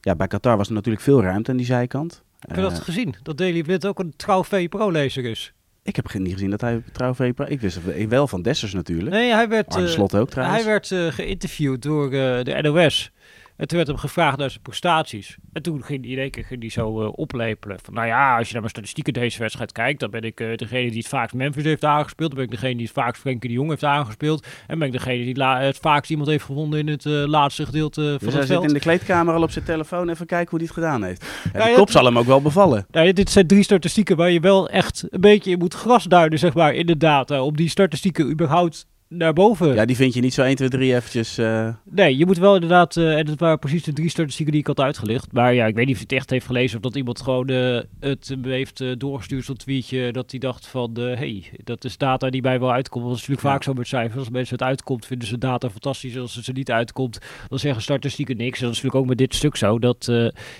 ja, 0.01 0.15
bij 0.17 0.27
Qatar 0.27 0.57
was 0.57 0.69
er 0.69 0.75
natuurlijk 0.75 1.05
veel 1.05 1.23
ruimte 1.23 1.51
aan 1.51 1.57
die 1.57 1.67
zijkant. 1.67 2.23
Heb 2.39 2.57
je 2.57 2.63
dat 2.63 2.79
gezien? 2.79 3.15
Dat 3.23 3.39
Daily 3.39 3.63
Blind 3.63 3.87
ook 3.87 3.99
een 3.99 4.13
trouw 4.17 4.45
VPRO-lezer 4.45 5.25
is? 5.25 5.53
Ik 5.83 5.97
heb 5.97 6.15
niet 6.15 6.33
gezien 6.33 6.51
dat 6.51 6.61
hij 6.61 6.83
trouw 6.93 7.15
VPRO... 7.15 7.45
Ik 7.49 7.61
wist 7.61 7.79
wel 8.09 8.27
van 8.27 8.43
Dessers 8.43 8.73
natuurlijk. 8.73 9.11
Nee, 9.11 9.33
hij 9.33 9.49
werd, 9.49 9.77
uh, 9.77 9.87
Slot 9.87 10.15
ook 10.15 10.31
trouwens. 10.31 10.63
Hij 10.63 10.71
werd 10.71 10.91
uh, 10.91 11.07
geïnterviewd 11.07 11.83
door 11.83 12.11
de 12.11 12.59
NOS. 12.63 13.13
En 13.61 13.67
toen 13.67 13.77
werd 13.77 13.89
hem 13.89 13.97
gevraagd 13.97 14.39
naar 14.39 14.51
zijn 14.51 14.63
prestaties. 14.63 15.37
En 15.53 15.63
toen 15.63 15.85
ging 15.85 16.03
hij 16.03 16.13
in 16.13 16.19
één 16.19 16.31
keer 16.31 16.45
ging 16.45 16.61
die 16.61 16.71
zo 16.71 17.03
uh, 17.03 17.09
oplepelen. 17.13 17.79
Van, 17.83 17.95
nou 17.95 18.07
ja, 18.07 18.37
als 18.37 18.47
je 18.47 18.53
naar 18.53 18.61
mijn 18.61 18.75
statistieken 18.75 19.13
deze 19.13 19.39
wedstrijd 19.39 19.73
kijkt, 19.73 20.01
dan 20.01 20.11
ben 20.11 20.23
ik 20.23 20.41
uh, 20.41 20.57
degene 20.57 20.89
die 20.89 20.99
het 20.99 21.09
vaakst 21.09 21.35
Memphis 21.35 21.65
heeft 21.65 21.85
aangespeeld. 21.85 22.31
Dan 22.31 22.39
ben 22.39 22.49
ik 22.49 22.61
degene 22.61 22.77
die 22.77 22.85
het 22.85 22.95
vaakst 22.95 23.21
Frenkie 23.21 23.49
de 23.49 23.55
Jong 23.55 23.69
heeft 23.69 23.85
aangespeeld. 23.85 24.47
En 24.67 24.79
ben 24.79 24.87
ik 24.87 24.93
degene 24.93 25.25
die 25.25 25.45
het 25.45 25.79
vaakst 25.79 26.11
iemand 26.11 26.29
heeft 26.29 26.45
gevonden 26.45 26.79
in 26.79 26.89
het 26.89 27.05
uh, 27.05 27.27
laatste 27.27 27.65
gedeelte 27.65 28.01
van 28.01 28.11
dus 28.11 28.23
het 28.23 28.49
hij 28.49 28.57
zit 28.57 28.69
in 28.69 28.75
de 28.75 28.81
kleedkamer 28.81 29.35
al 29.35 29.43
op 29.43 29.51
zijn 29.51 29.65
telefoon 29.65 30.09
even 30.09 30.27
kijken 30.27 30.51
hoe 30.51 30.59
hij 30.59 30.69
het 30.69 30.77
gedaan 30.77 31.03
heeft. 31.03 31.25
Ja, 31.53 31.59
nou, 31.59 31.71
de 31.71 31.77
kop 31.77 31.91
zal 31.91 32.05
hem 32.05 32.19
ook 32.19 32.27
wel 32.27 32.43
bevallen. 32.43 32.87
Nou, 32.91 33.13
dit 33.13 33.31
zijn 33.31 33.47
drie 33.47 33.63
statistieken 33.63 34.17
waar 34.17 34.31
je 34.31 34.41
wel 34.41 34.69
echt 34.69 35.07
een 35.11 35.21
beetje 35.21 35.51
in 35.51 35.59
moet 35.59 35.75
grasduiden, 35.75 36.39
zeg 36.39 36.55
maar, 36.55 36.75
in 36.75 36.87
de 36.87 36.97
data. 36.97 37.43
Om 37.43 37.57
die 37.57 37.69
statistieken 37.69 38.31
überhaupt 38.31 38.87
naar 39.11 39.33
boven. 39.33 39.75
Ja, 39.75 39.85
die 39.85 39.97
vind 39.97 40.15
je 40.15 40.21
niet 40.21 40.35
zo 40.35 40.43
1, 40.43 40.57
2, 40.57 40.69
3 40.69 40.95
eventjes... 40.95 41.39
Uh... 41.39 41.69
Nee, 41.85 42.17
je 42.17 42.27
moet 42.27 42.39
wel 42.39 42.55
inderdaad... 42.55 42.97
Uh, 42.97 43.19
en 43.19 43.27
dat 43.27 43.39
waren 43.39 43.59
precies 43.59 43.83
de 43.83 43.93
drie 43.93 44.09
statistieken 44.09 44.53
die 44.53 44.61
ik 44.61 44.67
had 44.67 44.81
uitgelicht. 44.81 45.33
Maar 45.33 45.55
ja, 45.55 45.67
ik 45.67 45.75
weet 45.75 45.87
niet 45.87 45.95
of 45.95 46.01
je 46.01 46.07
het 46.09 46.19
echt 46.19 46.31
heeft 46.31 46.47
gelezen... 46.47 46.77
of 46.77 46.83
dat 46.83 46.97
iemand 46.97 47.21
gewoon 47.21 47.51
uh, 47.51 47.81
het 48.01 48.37
heeft 48.43 49.01
doorgestuurd 49.01 49.45
zo'n 49.45 49.57
tweetje... 49.57 50.13
dat 50.13 50.31
hij 50.31 50.41
dacht 50.41 50.67
van... 50.67 50.91
hé, 50.95 51.15
hey, 51.15 51.45
dat 51.65 51.85
is 51.85 51.97
data 51.97 52.31
die 52.31 52.41
bij 52.41 52.61
wel 52.61 52.73
uitkomt. 52.73 53.05
Dat 53.05 53.15
is 53.15 53.21
natuurlijk 53.21 53.49
vaak 53.49 53.63
zo 53.63 53.73
met 53.73 53.87
cijfers. 53.87 54.19
Als 54.19 54.31
mensen 54.31 54.55
het 54.55 54.65
uitkomt, 54.65 55.07
vinden 55.07 55.29
ze 55.29 55.39
data 55.39 55.71
fantastisch. 55.71 56.19
Als 56.19 56.35
het 56.35 56.47
er 56.47 56.55
niet 56.55 56.71
uitkomt, 56.71 57.19
dan 57.49 57.59
zeggen 57.59 57.83
statistieken 57.83 58.37
niks. 58.37 58.59
En 58.59 58.67
dat 58.67 58.77
is 58.77 58.83
natuurlijk 58.83 59.03
ook 59.03 59.09
met 59.09 59.19
dit 59.19 59.35
stuk 59.35 59.57
zo. 59.57 59.79
Dat 59.79 60.05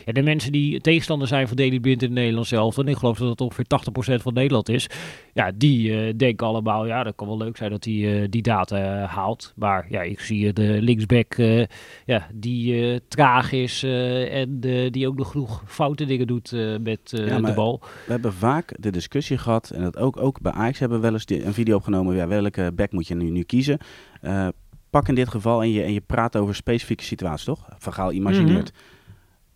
ja, 0.05 0.13
de 0.13 0.23
mensen 0.23 0.53
die 0.53 0.81
tegenstander 0.81 1.29
zijn 1.29 1.49
van 1.49 1.57
Daily 1.57 1.81
Blind 1.81 2.03
in 2.03 2.13
Nederland 2.13 2.47
zelf... 2.47 2.79
en 2.79 2.89
ik 2.89 2.97
geloof 2.97 3.19
dat 3.19 3.29
het 3.29 3.41
ongeveer 3.41 3.67
80% 4.19 4.23
van 4.23 4.35
Nederland 4.35 4.69
is... 4.69 4.87
ja, 5.35 5.53
die 5.55 6.17
denken 6.17 6.47
allemaal... 6.47 6.87
ja, 6.87 7.03
dat 7.03 7.15
kan 7.15 7.27
wel 7.27 7.39
leuk 7.39 7.57
zijn 7.57 7.71
dat 7.71 7.83
die... 7.83 8.29
die 8.29 8.40
data 8.43 9.03
uh, 9.03 9.09
haalt. 9.09 9.53
Maar 9.57 9.87
ja, 9.89 10.03
ik 10.03 10.21
zie 10.21 10.53
de 10.53 10.83
linksback 10.83 11.37
uh, 11.37 11.65
ja, 12.05 12.27
die 12.35 12.75
uh, 12.75 12.99
traag 13.09 13.53
is 13.53 13.83
en 13.83 14.61
die 14.91 15.09
ook 15.09 15.17
nog 15.17 15.31
genoeg 15.31 15.63
foute 15.67 16.05
dingen 16.05 16.27
doet 16.27 16.53
met 16.81 17.01
ja, 17.05 17.41
de 17.41 17.53
bal. 17.55 17.81
We 18.07 18.13
hebben 18.13 18.33
vaak 18.33 18.75
de 18.79 18.91
discussie 18.91 19.39
gehad, 19.39 19.71
en 19.71 19.83
dat 19.83 19.97
ook, 19.97 20.17
ook 20.17 20.41
bij 20.41 20.53
Ajax 20.53 20.79
hebben 20.79 21.01
we 21.01 21.05
wel 21.05 21.13
eens 21.13 21.45
een 21.45 21.55
video 21.55 21.77
opgenomen. 21.77 22.17
Ja, 22.17 22.27
welke 22.27 22.73
back 22.75 22.93
moet 22.93 23.09
je 23.09 23.15
nu, 23.15 23.31
nu 23.31 23.43
kiezen? 23.43 23.79
pak 24.91 25.09
in 25.09 25.15
dit 25.15 25.29
geval 25.29 25.63
en 25.63 25.71
je, 25.71 25.83
en 25.83 25.93
je 25.93 26.01
praat 26.01 26.37
over 26.37 26.55
specifieke 26.55 27.05
situaties, 27.05 27.45
toch? 27.45 27.69
Vergaal 27.79 28.13
imagineert. 28.13 28.73
Mm 28.73 28.99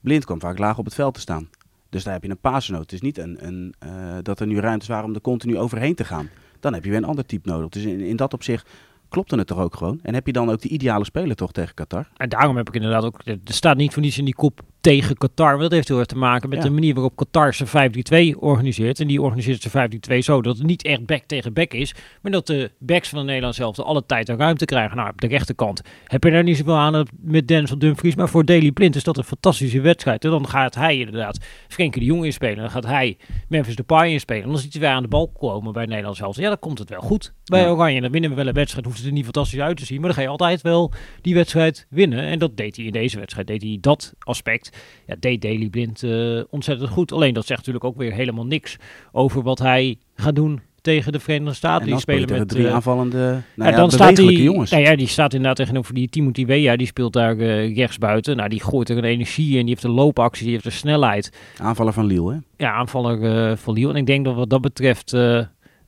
Blind 0.04 0.24
kwam 0.24 0.40
vaak 0.40 0.58
laag 0.58 0.78
op 0.78 0.84
het 0.84 0.94
veld 0.94 1.14
te 1.14 1.20
staan. 1.20 1.48
Dus 1.90 2.04
daar 2.04 2.12
heb 2.12 2.22
je 2.22 2.30
een 2.30 2.38
paasnoot. 2.40 2.80
Het 2.80 2.92
is 2.92 3.00
niet 3.00 3.18
een, 3.18 3.46
een, 3.46 3.74
dat 4.22 4.40
er 4.40 4.46
nu 4.46 4.60
ruimtes 4.60 4.88
waren 4.88 5.04
om 5.04 5.14
er 5.14 5.20
continu 5.20 5.58
overheen 5.58 5.94
te 5.94 6.04
gaan. 6.04 6.28
Dan 6.64 6.74
heb 6.74 6.84
je 6.84 6.90
weer 6.90 6.98
een 6.98 7.04
ander 7.04 7.26
type 7.26 7.48
nodig. 7.48 7.68
Dus 7.68 7.84
in, 7.84 8.00
in 8.00 8.16
dat 8.16 8.34
opzicht 8.34 8.68
klopte 9.08 9.36
het 9.36 9.46
toch 9.46 9.58
ook 9.58 9.76
gewoon? 9.76 10.00
En 10.02 10.14
heb 10.14 10.26
je 10.26 10.32
dan 10.32 10.50
ook 10.50 10.60
de 10.60 10.68
ideale 10.68 11.04
speler 11.04 11.36
toch 11.36 11.52
tegen 11.52 11.74
Qatar? 11.74 12.08
En 12.16 12.28
daarom 12.28 12.56
heb 12.56 12.68
ik 12.68 12.74
inderdaad 12.74 13.04
ook... 13.04 13.20
Er 13.24 13.38
staat 13.44 13.76
niet 13.76 13.92
voor 13.92 14.02
niets 14.02 14.18
in 14.18 14.24
die 14.24 14.34
kop 14.34 14.60
tegen 14.84 15.16
Qatar. 15.16 15.48
Want 15.48 15.60
dat 15.60 15.72
heeft 15.72 15.88
heel 15.88 15.98
erg 15.98 16.06
te 16.06 16.16
maken 16.16 16.48
met 16.48 16.62
de 16.62 16.70
manier 16.70 16.94
waarop 16.94 17.16
Qatar 17.16 17.54
zijn 17.54 17.92
5-3-2 18.34 18.38
organiseert. 18.38 19.00
En 19.00 19.06
die 19.06 19.22
organiseert 19.22 19.62
zijn 19.62 19.90
5-3-2 20.12 20.18
zo 20.18 20.42
dat 20.42 20.58
het 20.58 20.66
niet 20.66 20.82
echt 20.82 21.06
back 21.06 21.22
tegen 21.26 21.52
back 21.52 21.72
is. 21.72 21.94
Maar 22.22 22.32
dat 22.32 22.46
de 22.46 22.70
backs 22.78 23.08
van 23.08 23.18
de 23.18 23.24
Nederland 23.24 23.54
zelf 23.54 23.78
alle 23.78 24.06
tijd 24.06 24.28
en 24.28 24.36
ruimte 24.36 24.64
krijgen. 24.64 24.96
Nou, 24.96 25.08
op 25.08 25.20
de 25.20 25.26
rechterkant 25.26 25.82
heb 26.04 26.24
je 26.24 26.30
daar 26.30 26.42
niet 26.42 26.56
zoveel 26.56 26.76
aan 26.76 27.06
met 27.20 27.48
Denzel 27.48 27.78
Dumfries. 27.78 28.14
Maar 28.14 28.28
voor 28.28 28.44
Daily 28.44 28.70
Blind 28.70 28.96
is 28.96 29.04
dat 29.04 29.16
een 29.16 29.24
fantastische 29.24 29.80
wedstrijd. 29.80 30.24
En 30.24 30.30
dan 30.30 30.48
gaat 30.48 30.74
hij 30.74 30.98
inderdaad 30.98 31.38
Frenkie 31.68 32.00
de 32.00 32.06
Jong 32.06 32.24
inspelen. 32.24 32.56
Dan 32.56 32.70
gaat 32.70 32.86
hij 32.86 33.16
Memphis 33.48 33.76
Depay 33.76 34.10
inspelen. 34.10 34.42
En 34.42 34.48
dan 34.48 34.58
ziet 34.58 34.72
hij 34.72 34.82
weer 34.82 34.90
aan 34.90 35.02
de 35.02 35.08
bal 35.08 35.28
komen 35.28 35.72
bij 35.72 35.86
Nederland 35.86 36.16
zelf. 36.16 36.36
Ja, 36.36 36.48
dan 36.48 36.58
komt 36.58 36.78
het 36.78 36.90
wel 36.90 37.00
goed 37.00 37.32
bij 37.44 37.60
ja. 37.60 37.70
Oranje. 37.70 38.00
Dan 38.00 38.10
winnen 38.10 38.30
we 38.30 38.36
wel 38.36 38.46
een 38.46 38.54
wedstrijd. 38.54 38.84
Hoeft 38.84 38.98
het 38.98 39.06
er 39.06 39.12
niet 39.12 39.24
fantastisch 39.24 39.60
uit 39.60 39.76
te 39.76 39.84
zien. 39.84 39.98
Maar 39.98 40.06
dan 40.06 40.16
ga 40.16 40.22
je 40.22 40.28
altijd 40.28 40.62
wel 40.62 40.92
die 41.20 41.34
wedstrijd 41.34 41.86
winnen. 41.90 42.18
En 42.18 42.38
dat 42.38 42.56
deed 42.56 42.76
hij 42.76 42.84
in 42.84 42.92
deze 42.92 43.18
wedstrijd. 43.18 43.46
Deed 43.46 43.62
hij 43.62 43.78
dat 43.80 44.14
aspect 44.18 44.73
ja, 45.06 45.14
deed 45.18 45.42
Daily 45.42 45.68
Blind 45.68 46.02
uh, 46.02 46.42
ontzettend 46.50 46.90
goed. 46.90 47.12
Alleen 47.12 47.34
dat 47.34 47.46
zegt 47.46 47.58
natuurlijk 47.58 47.84
ook 47.84 47.96
weer 47.96 48.12
helemaal 48.12 48.46
niks 48.46 48.76
over 49.12 49.42
wat 49.42 49.58
hij 49.58 49.96
gaat 50.14 50.34
doen 50.34 50.60
tegen 50.84 51.12
de 51.12 51.20
Verenigde 51.20 51.54
Staten. 51.54 51.86
die 51.86 51.98
spelen 51.98 52.38
met 52.38 52.48
drie 52.48 52.64
uh, 52.64 52.74
aanvallende, 52.74 53.18
nou 53.18 53.42
ja, 53.54 53.68
ja, 53.68 53.76
dan 53.76 53.90
staat 53.90 54.16
die, 54.16 54.42
jongens. 54.42 54.70
Nou 54.70 54.82
ja, 54.82 54.96
die 54.96 55.06
staat 55.06 55.32
inderdaad 55.32 55.56
tegenover 55.56 55.94
die 55.94 56.08
Timothy 56.08 56.46
Weah. 56.46 56.78
Die 56.78 56.86
speelt 56.86 57.12
daar 57.12 57.36
uh, 57.36 57.76
rechts 57.76 57.98
buiten. 57.98 58.36
Nou, 58.36 58.48
die 58.48 58.62
gooit 58.62 58.88
er 58.88 58.96
een 58.96 59.04
energie 59.04 59.50
in. 59.50 59.60
Die 59.60 59.68
heeft 59.68 59.84
een 59.84 59.90
loopactie, 59.90 60.44
die 60.44 60.52
heeft 60.52 60.64
een 60.64 60.72
snelheid. 60.72 61.32
Aanvaller 61.58 61.92
van 61.92 62.06
Lille, 62.06 62.32
hè? 62.32 62.38
Ja, 62.64 62.72
aanvaller 62.72 63.50
uh, 63.50 63.56
van 63.56 63.74
Lille. 63.74 63.88
En 63.88 63.96
ik 63.96 64.06
denk 64.06 64.24
dat 64.24 64.34
wat 64.34 64.50
dat 64.50 64.60
betreft 64.60 65.10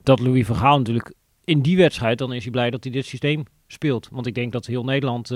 dat 0.02 0.20
Louis 0.20 0.46
van 0.46 0.56
Gaal 0.56 0.78
natuurlijk 0.78 1.14
in 1.44 1.60
die 1.60 1.76
wedstrijd, 1.76 2.18
dan 2.18 2.32
is 2.32 2.42
hij 2.42 2.50
blij 2.50 2.70
dat 2.70 2.84
hij 2.84 2.92
dit 2.92 3.06
systeem 3.06 3.42
speelt. 3.66 4.08
Want 4.12 4.26
ik 4.26 4.34
denk 4.34 4.52
dat 4.52 4.66
heel 4.66 4.84
Nederland 4.84 5.28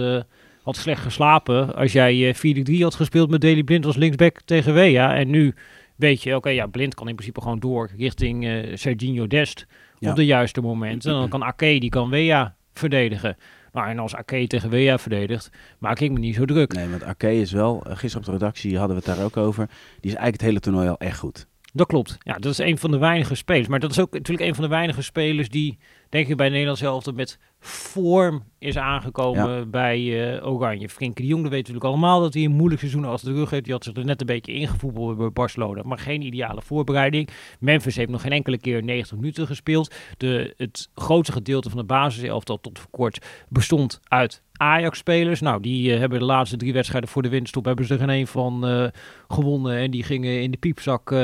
had 0.70 0.83
slecht 0.83 1.02
geslapen 1.02 1.74
als 1.74 1.92
jij 1.92 2.35
4-3 2.37 2.38
eh, 2.40 2.83
had 2.83 2.94
gespeeld 2.94 3.30
met 3.30 3.40
Daily 3.40 3.62
Blind 3.62 3.87
als 3.87 3.96
linksback 3.96 4.40
tegen 4.44 4.74
Wea. 4.74 5.14
En 5.14 5.30
nu 5.30 5.54
weet 5.96 6.22
je, 6.22 6.37
oké, 6.37 6.48
ja, 6.48 6.66
Blind 6.66 6.94
kan 6.94 7.09
in 7.09 7.14
principe 7.14 7.40
gewoon 7.40 7.59
door 7.59 7.90
richting 7.96 8.44
uh, 8.44 8.76
Serginho 8.76 9.26
Dest 9.26 9.66
op 9.98 10.16
de 10.16 10.24
juiste 10.24 10.61
moment. 10.61 11.06
En 11.06 11.12
dan 11.12 11.28
kan 11.28 11.42
Ake, 11.42 11.78
die 11.78 11.90
kan 11.90 12.11
Wea 12.11 12.54
verdedigen. 12.74 13.37
Maar 13.72 13.88
en 13.88 13.98
als 13.98 14.14
Ake 14.14 14.46
tegen 14.46 14.70
Wea 14.70 14.98
verdedigt, 14.98 15.50
maak 15.78 16.00
ik 16.00 16.11
me 16.11 16.18
niet 16.18 16.35
zo 16.35 16.44
druk. 16.44 16.72
Nee, 16.72 16.88
want 16.88 17.04
Ake 17.04 17.40
is 17.40 17.52
wel, 17.52 17.83
uh, 17.87 17.96
gisteren 17.96 18.18
op 18.18 18.24
de 18.24 18.38
redactie 18.38 18.78
hadden 18.78 18.96
we 18.96 19.02
het 19.06 19.16
daar 19.16 19.24
ook 19.24 19.37
over, 19.37 19.66
die 20.00 20.11
is 20.11 20.16
eigenlijk 20.16 20.33
het 20.33 20.42
hele 20.42 20.61
toernooi 20.61 20.88
al 20.88 20.98
echt 20.98 21.18
goed. 21.18 21.46
Dat 21.72 21.87
klopt. 21.87 22.18
Ja, 22.18 22.35
dat 22.35 22.52
is 22.52 22.59
een 22.59 22.78
van 22.78 22.90
de 22.90 22.98
weinige 22.98 23.35
spelers. 23.35 23.68
Maar 23.68 23.80
dat 23.80 23.90
is 23.90 24.00
ook 24.00 24.12
natuurlijk 24.12 24.48
een 24.48 24.54
van 24.54 24.64
de 24.64 24.70
weinige 24.70 25.02
spelers 25.02 25.48
die, 25.48 25.78
denk 26.09 26.28
ik, 26.28 26.37
bij 26.37 26.48
Nederland 26.48 26.78
zelf 26.78 27.12
met 27.12 27.38
vorm 27.61 28.42
is 28.59 28.76
aangekomen 28.78 29.70
bij 29.70 30.00
uh, 30.00 30.46
Oranje. 30.46 30.88
Frenkie 30.88 31.24
de 31.24 31.30
Jong, 31.30 31.42
weet 31.42 31.52
natuurlijk 31.52 31.85
allemaal 31.85 32.20
dat 32.20 32.35
hij 32.35 32.44
een 32.44 32.50
moeilijk 32.50 32.80
seizoen 32.80 33.04
achter 33.04 33.33
de 33.33 33.38
rug 33.38 33.50
heeft. 33.50 33.64
Die 33.64 33.72
had 33.72 33.85
zich 33.85 33.96
er 33.96 34.04
net 34.04 34.20
een 34.20 34.26
beetje 34.26 34.52
ingevoerd 34.52 35.16
bij 35.16 35.30
Barcelona, 35.30 35.83
maar 35.83 35.98
geen 35.98 36.22
ideale 36.22 36.62
voorbereiding. 36.62 37.28
Memphis 37.61 37.96
heeft 37.96 38.11
nog 38.11 38.20
geen 38.20 38.33
enkele 38.33 38.59
keer 38.59 38.83
90 38.83 39.16
minuten 39.16 39.46
gespeeld. 39.46 39.94
De, 40.16 40.54
het 40.56 40.88
grootste 40.94 41.33
gedeelte 41.33 41.68
van 41.68 41.78
de 41.78 41.85
basiselftal 41.85 42.61
tot 42.61 42.78
voor 42.78 42.90
kort 42.90 43.26
bestond 43.48 44.00
uit 44.09 44.42
Ajax-spelers. 44.61 45.40
Nou, 45.40 45.61
die 45.61 45.92
uh, 45.92 45.99
hebben 45.99 46.18
de 46.18 46.25
laatste 46.25 46.57
drie 46.57 46.73
wedstrijden 46.73 47.11
voor 47.11 47.23
de 47.23 47.29
winststop 47.29 47.64
hebben 47.64 47.85
ze 47.85 47.92
er 47.92 47.99
geen 47.99 48.09
een 48.09 48.27
van 48.27 48.68
uh, 48.68 48.87
gewonnen. 49.29 49.77
En 49.77 49.90
die 49.90 50.03
gingen 50.03 50.42
in 50.42 50.51
de 50.51 50.57
piepzak 50.57 51.11
uh, 51.11 51.18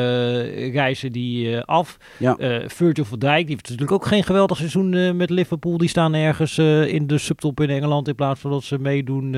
reizen 0.73 1.13
die 1.13 1.61
af. 1.61 1.97
Ja. 2.19 2.37
Virgil 2.67 3.05
van 3.05 3.19
Dijk, 3.19 3.47
die 3.47 3.55
heeft 3.55 3.63
natuurlijk 3.63 3.93
ook 3.93 4.07
geen 4.07 4.25
geweldig 4.25 4.57
seizoen 4.57 5.17
met 5.17 5.31
Liverpool. 5.31 5.79
Die 5.79 5.89
staan 5.89 6.15
ergens 6.15 6.59
in 6.89 7.07
de 7.07 7.19
subtop 7.19 7.61
in 7.61 7.71
Engeland 7.71 8.09
in 8.09 8.15
plaats 8.15 8.41
van 8.41 8.51
dat 8.51 8.63
ze 8.63 8.79
meedoen 8.79 9.33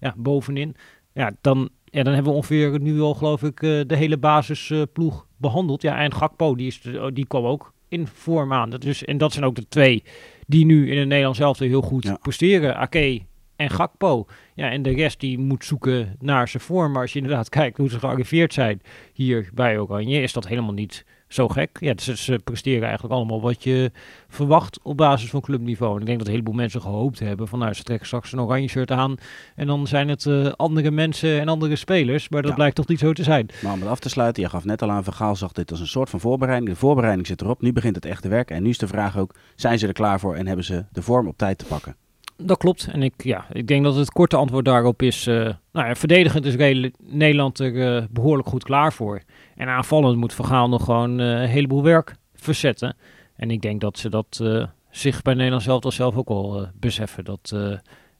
ja, 0.00 0.14
bovenin. 0.16 0.76
Ja, 1.12 1.32
dan, 1.40 1.68
ja, 1.84 2.02
dan 2.02 2.14
hebben 2.14 2.32
we 2.32 2.38
ongeveer 2.38 2.80
nu 2.80 3.00
al, 3.00 3.14
geloof 3.14 3.42
ik, 3.42 3.60
de 3.60 3.96
hele 3.96 4.18
basisploeg 4.18 5.26
behandeld. 5.36 5.82
Ja, 5.82 5.98
en 5.98 6.14
Gakpo, 6.14 6.54
die, 6.54 6.66
is, 6.66 6.80
die 7.12 7.26
kwam 7.26 7.44
ook 7.44 7.72
in 7.88 8.06
vorm 8.06 8.52
aan. 8.52 8.70
Dat 8.70 8.84
is, 8.84 9.04
en 9.04 9.18
dat 9.18 9.32
zijn 9.32 9.44
ook 9.44 9.54
de 9.54 9.68
twee 9.68 10.02
die 10.46 10.64
nu 10.64 10.90
in 10.90 10.98
het 10.98 11.08
Nederlands 11.08 11.38
zelf 11.38 11.58
heel 11.58 11.82
goed 11.82 12.04
ja. 12.04 12.18
presteren. 12.22 12.76
Ake 12.76 13.28
en 13.60 13.70
Gakpo. 13.70 14.26
Ja, 14.54 14.70
en 14.70 14.82
de 14.82 14.90
rest 14.90 15.20
die 15.20 15.38
moet 15.38 15.64
zoeken 15.64 16.16
naar 16.20 16.48
zijn 16.48 16.62
vorm. 16.62 16.92
Maar 16.92 17.02
als 17.02 17.12
je 17.12 17.18
inderdaad 17.18 17.48
kijkt 17.58 17.76
hoe 17.76 17.90
ze 17.90 17.98
gearriveerd 17.98 18.52
zijn 18.52 18.82
hier 19.12 19.50
bij 19.54 19.78
Oranje, 19.78 20.22
is 20.22 20.32
dat 20.32 20.48
helemaal 20.48 20.72
niet 20.72 21.04
zo 21.28 21.48
gek. 21.48 21.76
Ja, 21.80 21.94
dus 21.94 22.24
ze 22.24 22.40
presteren 22.44 22.82
eigenlijk 22.82 23.14
allemaal 23.14 23.40
wat 23.40 23.64
je 23.64 23.92
verwacht 24.28 24.80
op 24.82 24.96
basis 24.96 25.30
van 25.30 25.40
clubniveau. 25.40 25.94
En 25.94 26.00
ik 26.00 26.06
denk 26.06 26.18
dat 26.18 26.26
een 26.26 26.32
heleboel 26.32 26.54
mensen 26.54 26.80
gehoopt 26.80 27.18
hebben 27.18 27.48
van 27.48 27.58
nou, 27.58 27.72
ze 27.72 27.82
trekken 27.82 28.06
straks 28.06 28.32
een 28.32 28.40
oranje 28.40 28.68
shirt 28.68 28.90
aan 28.90 29.16
en 29.54 29.66
dan 29.66 29.86
zijn 29.86 30.08
het 30.08 30.24
uh, 30.24 30.46
andere 30.56 30.90
mensen 30.90 31.40
en 31.40 31.48
andere 31.48 31.76
spelers. 31.76 32.28
Maar 32.28 32.42
dat 32.42 32.54
blijkt 32.54 32.76
toch 32.76 32.88
niet 32.88 32.98
zo 32.98 33.12
te 33.12 33.22
zijn. 33.22 33.48
Maar 33.62 33.72
om 33.72 33.80
het 33.80 33.88
af 33.88 33.98
te 33.98 34.08
sluiten, 34.08 34.42
je 34.42 34.48
gaf 34.48 34.64
net 34.64 34.82
al 34.82 34.90
aan, 34.90 35.04
Vergaal 35.04 35.36
zag 35.36 35.52
dit 35.52 35.70
als 35.70 35.80
een 35.80 35.86
soort 35.86 36.10
van 36.10 36.20
voorbereiding. 36.20 36.70
De 36.70 36.76
voorbereiding 36.76 37.26
zit 37.26 37.40
erop, 37.40 37.62
nu 37.62 37.72
begint 37.72 37.94
het 37.94 38.04
echte 38.04 38.28
werk. 38.28 38.50
En 38.50 38.62
nu 38.62 38.68
is 38.68 38.78
de 38.78 38.86
vraag 38.86 39.18
ook, 39.18 39.34
zijn 39.56 39.78
ze 39.78 39.86
er 39.86 39.92
klaar 39.92 40.20
voor 40.20 40.34
en 40.34 40.46
hebben 40.46 40.64
ze 40.64 40.84
de 40.92 41.02
vorm 41.02 41.28
op 41.28 41.38
tijd 41.38 41.58
te 41.58 41.64
pakken? 41.64 41.96
Dat 42.42 42.58
klopt. 42.58 42.88
En 42.92 43.02
ik, 43.02 43.24
ja, 43.24 43.46
ik 43.52 43.66
denk 43.66 43.84
dat 43.84 43.96
het 43.96 44.10
korte 44.10 44.36
antwoord 44.36 44.64
daarop 44.64 45.02
is... 45.02 45.26
Uh, 45.26 45.34
nou 45.72 45.86
ja, 45.86 45.94
verdedigend 45.94 46.44
is 46.44 46.90
Nederland 46.98 47.58
er 47.58 47.72
uh, 47.72 48.04
behoorlijk 48.10 48.48
goed 48.48 48.64
klaar 48.64 48.92
voor. 48.92 49.22
En 49.56 49.68
aanvallend 49.68 50.16
moet 50.16 50.34
Vergaal 50.34 50.68
nog 50.68 50.84
gewoon 50.84 51.20
uh, 51.20 51.26
een 51.26 51.48
heleboel 51.48 51.82
werk 51.82 52.14
verzetten. 52.34 52.96
En 53.36 53.50
ik 53.50 53.60
denk 53.60 53.80
dat 53.80 53.98
ze 53.98 54.08
dat 54.08 54.44
zich 54.90 55.22
bij 55.22 55.34
Nederland 55.34 55.62
zelf, 55.62 55.92
zelf 55.92 56.16
ook 56.16 56.28
al 56.28 56.66
beseffen. 56.74 57.24
Dat 57.24 57.54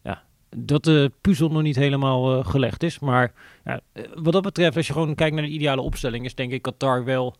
ja, 0.02 0.22
dat 0.56 0.85
de 0.85 1.12
puzzel 1.20 1.48
nog 1.48 1.62
niet 1.62 1.76
helemaal 1.76 2.42
gelegd 2.42 2.83
is. 2.83 2.98
Maar 2.98 3.33
ja, 3.64 3.80
wat 4.14 4.33
dat 4.33 4.42
betreft, 4.42 4.76
als 4.76 4.87
je 4.87 4.92
gewoon 4.92 5.14
kijkt 5.14 5.35
naar 5.35 5.44
de 5.44 5.50
ideale 5.50 5.80
opstelling, 5.80 6.24
is 6.24 6.35
denk 6.35 6.52
ik 6.52 6.62
Qatar 6.62 7.04
wel 7.04 7.37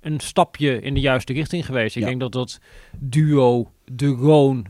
een 0.00 0.20
stapje 0.20 0.80
in 0.80 0.94
de 0.94 1.00
juiste 1.00 1.32
richting 1.32 1.66
geweest. 1.66 1.96
Ik 1.96 2.04
denk 2.04 2.20
dat 2.20 2.32
dat 2.32 2.60
duo 2.98 3.70
De 3.84 4.06
Roon 4.06 4.66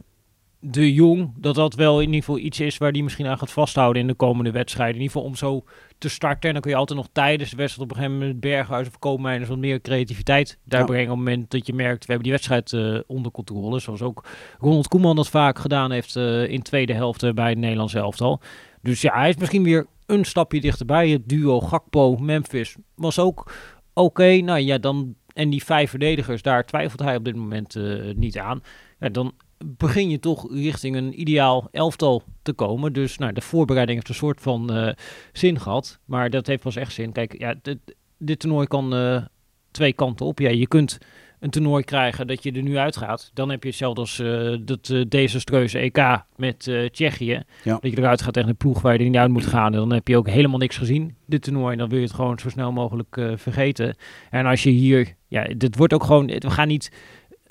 de 0.62 0.92
Jong, 0.92 1.32
dat 1.36 1.54
dat 1.54 1.74
wel 1.74 2.00
in 2.00 2.06
ieder 2.06 2.20
geval 2.20 2.38
iets 2.38 2.60
is 2.60 2.78
waar 2.78 2.92
die 2.92 3.02
misschien 3.02 3.26
aan 3.26 3.38
gaat 3.38 3.52
vasthouden 3.52 4.02
in 4.02 4.08
de 4.08 4.14
komende 4.14 4.50
wedstrijden. 4.50 4.94
In 4.94 5.00
ieder 5.00 5.12
geval 5.12 5.28
om 5.28 5.36
zo 5.36 5.64
te 5.98 6.08
starten. 6.08 6.48
En 6.48 6.52
dan 6.52 6.62
kun 6.62 6.70
je 6.70 6.76
altijd 6.76 6.98
nog 6.98 7.08
tijdens 7.12 7.50
de 7.50 7.56
wedstrijd 7.56 7.90
op 7.90 7.96
een 7.96 8.02
gegeven 8.02 8.20
moment 8.20 8.40
Berghuis 8.40 8.86
of 8.86 8.98
Koopmeiners 8.98 9.48
wat 9.48 9.58
meer 9.58 9.80
creativiteit 9.80 10.58
daar 10.64 10.84
brengen. 10.84 11.10
Op 11.10 11.16
het 11.16 11.26
moment 11.26 11.50
dat 11.50 11.66
je 11.66 11.72
merkt, 11.72 12.06
we 12.06 12.12
hebben 12.12 12.22
die 12.22 12.32
wedstrijd 12.32 12.72
uh, 12.72 13.00
onder 13.06 13.32
controle. 13.32 13.78
Zoals 13.78 14.02
ook 14.02 14.24
Ronald 14.58 14.88
Koeman 14.88 15.16
dat 15.16 15.28
vaak 15.28 15.58
gedaan 15.58 15.90
heeft 15.90 16.16
uh, 16.16 16.48
in 16.48 16.62
tweede 16.62 16.92
helft 16.92 17.22
uh, 17.22 17.32
bij 17.32 17.48
het 17.48 17.58
Nederlands 17.58 17.94
elftal. 17.94 18.40
Dus 18.82 19.00
ja, 19.00 19.14
hij 19.14 19.28
is 19.28 19.36
misschien 19.36 19.62
weer 19.62 19.86
een 20.06 20.24
stapje 20.24 20.60
dichterbij. 20.60 21.08
Het 21.08 21.28
duo 21.28 21.60
Gakpo-Memphis 21.60 22.76
was 22.94 23.18
ook 23.18 23.52
oké. 23.94 24.36
Nou 24.36 24.58
ja, 24.58 24.78
dan... 24.78 25.14
En 25.32 25.50
die 25.50 25.64
vijf 25.64 25.90
verdedigers, 25.90 26.42
daar 26.42 26.64
twijfelt 26.66 27.00
hij 27.00 27.16
op 27.16 27.24
dit 27.24 27.36
moment 27.36 27.76
niet 28.16 28.38
aan. 28.38 28.62
Ja, 28.98 29.08
dan 29.08 29.32
begin 29.66 30.10
je 30.10 30.18
toch 30.18 30.52
richting 30.52 30.96
een 30.96 31.20
ideaal 31.20 31.68
elftal 31.70 32.22
te 32.42 32.52
komen. 32.52 32.92
Dus 32.92 33.18
nou, 33.18 33.32
de 33.32 33.40
voorbereiding 33.40 33.98
heeft 33.98 34.10
een 34.10 34.26
soort 34.26 34.40
van 34.40 34.76
uh, 34.76 34.92
zin 35.32 35.60
gehad. 35.60 35.98
Maar 36.04 36.30
dat 36.30 36.46
heeft 36.46 36.62
pas 36.62 36.76
echt 36.76 36.92
zin. 36.92 37.12
Kijk, 37.12 37.38
ja, 37.38 37.54
dit, 37.62 37.78
dit 38.18 38.38
toernooi 38.38 38.66
kan 38.66 38.94
uh, 38.94 39.22
twee 39.70 39.92
kanten 39.92 40.26
op. 40.26 40.38
Ja, 40.38 40.50
je 40.50 40.68
kunt 40.68 40.98
een 41.40 41.50
toernooi 41.50 41.84
krijgen 41.84 42.26
dat 42.26 42.42
je 42.42 42.52
er 42.52 42.62
nu 42.62 42.76
uitgaat. 42.76 43.30
Dan 43.34 43.50
heb 43.50 43.62
je 43.62 43.68
hetzelfde 43.68 44.00
als 44.00 44.18
uh, 44.18 44.56
dat 44.64 44.94
desastreuze 45.08 45.78
EK 45.78 46.22
met 46.36 46.70
Tsjechië. 46.92 47.42
Ja. 47.64 47.78
Dat 47.80 47.90
je 47.90 47.98
eruit 47.98 48.22
gaat 48.22 48.32
tegen 48.32 48.48
een 48.48 48.56
ploeg 48.56 48.80
waar 48.80 48.92
je 48.92 48.98
er 48.98 49.04
niet 49.04 49.16
uit 49.16 49.30
moet 49.30 49.46
gaan. 49.46 49.72
En 49.72 49.78
dan 49.78 49.92
heb 49.92 50.08
je 50.08 50.16
ook 50.16 50.28
helemaal 50.28 50.58
niks 50.58 50.76
gezien, 50.76 51.16
dit 51.26 51.42
toernooi. 51.42 51.72
En 51.72 51.78
dan 51.78 51.88
wil 51.88 51.98
je 51.98 52.04
het 52.04 52.14
gewoon 52.14 52.38
zo 52.38 52.48
snel 52.48 52.72
mogelijk 52.72 53.20
vergeten. 53.34 53.96
En 54.30 54.46
als 54.46 54.62
je 54.62 54.70
hier... 54.70 55.14
Ja, 55.28 55.44
dit 55.56 55.76
wordt 55.76 55.92
ook 55.92 56.04
gewoon... 56.04 56.26
We 56.26 56.50
gaan 56.50 56.68
niet 56.68 56.90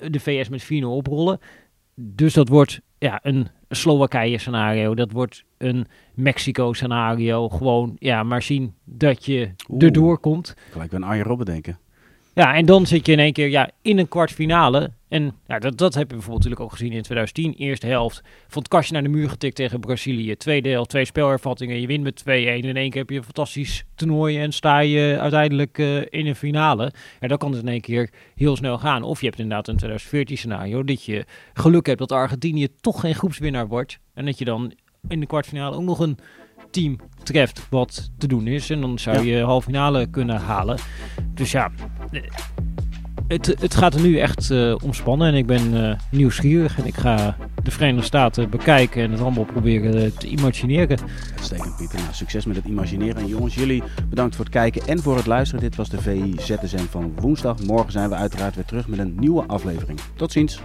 de 0.08 0.20
VS 0.20 0.48
met 0.48 0.62
4 0.62 0.86
oprollen. 0.86 1.38
Dus 2.02 2.34
dat 2.34 2.48
wordt 2.48 2.80
ja, 2.98 3.20
een 3.22 3.48
Slowakije-scenario. 3.68 4.94
Dat 4.94 5.12
wordt 5.12 5.44
een 5.58 5.86
Mexico-scenario. 6.14 7.48
Gewoon, 7.48 7.96
ja, 7.98 8.22
maar 8.22 8.42
zien 8.42 8.74
dat 8.84 9.24
je 9.24 9.50
Oeh, 9.68 9.84
erdoor 9.84 10.18
komt. 10.18 10.54
Gelijk 10.70 10.92
een 10.92 11.02
Arjen 11.02 11.24
Robben 11.24 11.46
denken. 11.46 11.78
Ja, 12.34 12.54
en 12.54 12.66
dan 12.66 12.86
zit 12.86 13.06
je 13.06 13.12
in 13.12 13.18
één 13.18 13.32
keer 13.32 13.48
ja, 13.48 13.70
in 13.82 13.98
een 13.98 14.08
kwartfinale. 14.08 14.90
En 15.08 15.34
ja, 15.46 15.58
dat, 15.58 15.78
dat 15.78 15.94
heb 15.94 16.08
je 16.08 16.14
bijvoorbeeld 16.14 16.44
natuurlijk 16.44 16.60
ook 16.60 16.78
gezien 16.78 16.92
in 16.92 17.02
2010. 17.02 17.54
Eerste 17.54 17.86
helft 17.86 18.22
van 18.48 18.62
het 18.62 18.70
kastje 18.70 18.92
naar 18.92 19.02
de 19.02 19.08
muur 19.08 19.28
getikt 19.28 19.56
tegen 19.56 19.80
Brazilië. 19.80 20.36
Tweede 20.36 20.68
helft, 20.68 20.90
twee 20.90 21.04
spelervattingen. 21.04 21.80
Je 21.80 21.86
wint 21.86 22.02
met 22.02 22.22
2-1. 22.22 22.24
In 22.24 22.76
één 22.76 22.90
keer 22.90 23.00
heb 23.00 23.10
je 23.10 23.16
een 23.16 23.24
fantastisch 23.24 23.84
toernooi 23.94 24.38
en 24.38 24.52
sta 24.52 24.78
je 24.78 25.16
uiteindelijk 25.20 25.78
uh, 25.78 25.96
in 25.96 26.26
een 26.26 26.36
finale. 26.36 26.92
Ja, 27.20 27.28
dan 27.28 27.38
kan 27.38 27.52
het 27.52 27.62
in 27.62 27.68
één 27.68 27.80
keer 27.80 28.10
heel 28.34 28.56
snel 28.56 28.78
gaan. 28.78 29.02
Of 29.02 29.20
je 29.20 29.26
hebt 29.26 29.38
inderdaad 29.38 29.68
een 29.68 29.76
2014 29.76 30.36
scenario 30.36 30.84
dat 30.84 31.04
je 31.04 31.24
geluk 31.52 31.86
hebt 31.86 31.98
dat 31.98 32.12
Argentinië 32.12 32.68
toch 32.80 33.00
geen 33.00 33.14
groepswinnaar 33.14 33.68
wordt. 33.68 33.98
En 34.14 34.24
dat 34.24 34.38
je 34.38 34.44
dan 34.44 34.72
in 35.08 35.20
de 35.20 35.26
kwartfinale 35.26 35.76
ook 35.76 35.82
nog 35.82 35.98
een 35.98 36.18
team 36.70 36.96
treft 37.22 37.66
wat 37.70 38.10
te 38.18 38.26
doen 38.26 38.46
is. 38.46 38.70
En 38.70 38.80
dan 38.80 38.98
zou 38.98 39.26
je 39.26 39.42
halve 39.42 39.66
finale 39.66 40.06
kunnen 40.06 40.40
halen. 40.40 40.78
Dus 41.34 41.52
ja, 41.52 41.70
het, 43.28 43.46
het 43.60 43.74
gaat 43.74 43.94
er 43.94 44.00
nu 44.00 44.18
echt 44.18 44.50
uh, 44.50 44.74
om 44.82 44.92
spannen. 44.92 45.28
En 45.28 45.34
ik 45.34 45.46
ben 45.46 45.74
uh, 45.74 45.92
nieuwsgierig. 46.10 46.78
En 46.78 46.86
ik 46.86 46.94
ga 46.94 47.36
de 47.62 47.70
Verenigde 47.70 48.06
Staten 48.06 48.50
bekijken 48.50 49.02
en 49.02 49.10
het 49.10 49.20
allemaal 49.20 49.44
proberen 49.44 50.16
te 50.16 50.26
imagineren. 50.26 50.98
Uitstekend, 51.36 51.76
Pieter. 51.76 51.98
Nou, 51.98 52.12
succes 52.12 52.44
met 52.44 52.56
het 52.56 52.64
imagineren. 52.64 53.16
En 53.16 53.26
jongens, 53.26 53.54
jullie 53.54 53.82
bedankt 54.08 54.36
voor 54.36 54.44
het 54.44 54.54
kijken 54.54 54.86
en 54.86 55.02
voor 55.02 55.16
het 55.16 55.26
luisteren. 55.26 55.62
Dit 55.62 55.76
was 55.76 55.88
de 55.88 56.00
VI 56.00 56.34
ZSM 56.38 56.86
van 56.90 57.12
woensdag. 57.20 57.62
Morgen 57.62 57.92
zijn 57.92 58.08
we 58.08 58.14
uiteraard 58.14 58.54
weer 58.54 58.64
terug 58.64 58.88
met 58.88 58.98
een 58.98 59.14
nieuwe 59.18 59.44
aflevering. 59.46 60.00
Tot 60.16 60.32
ziens. 60.32 60.60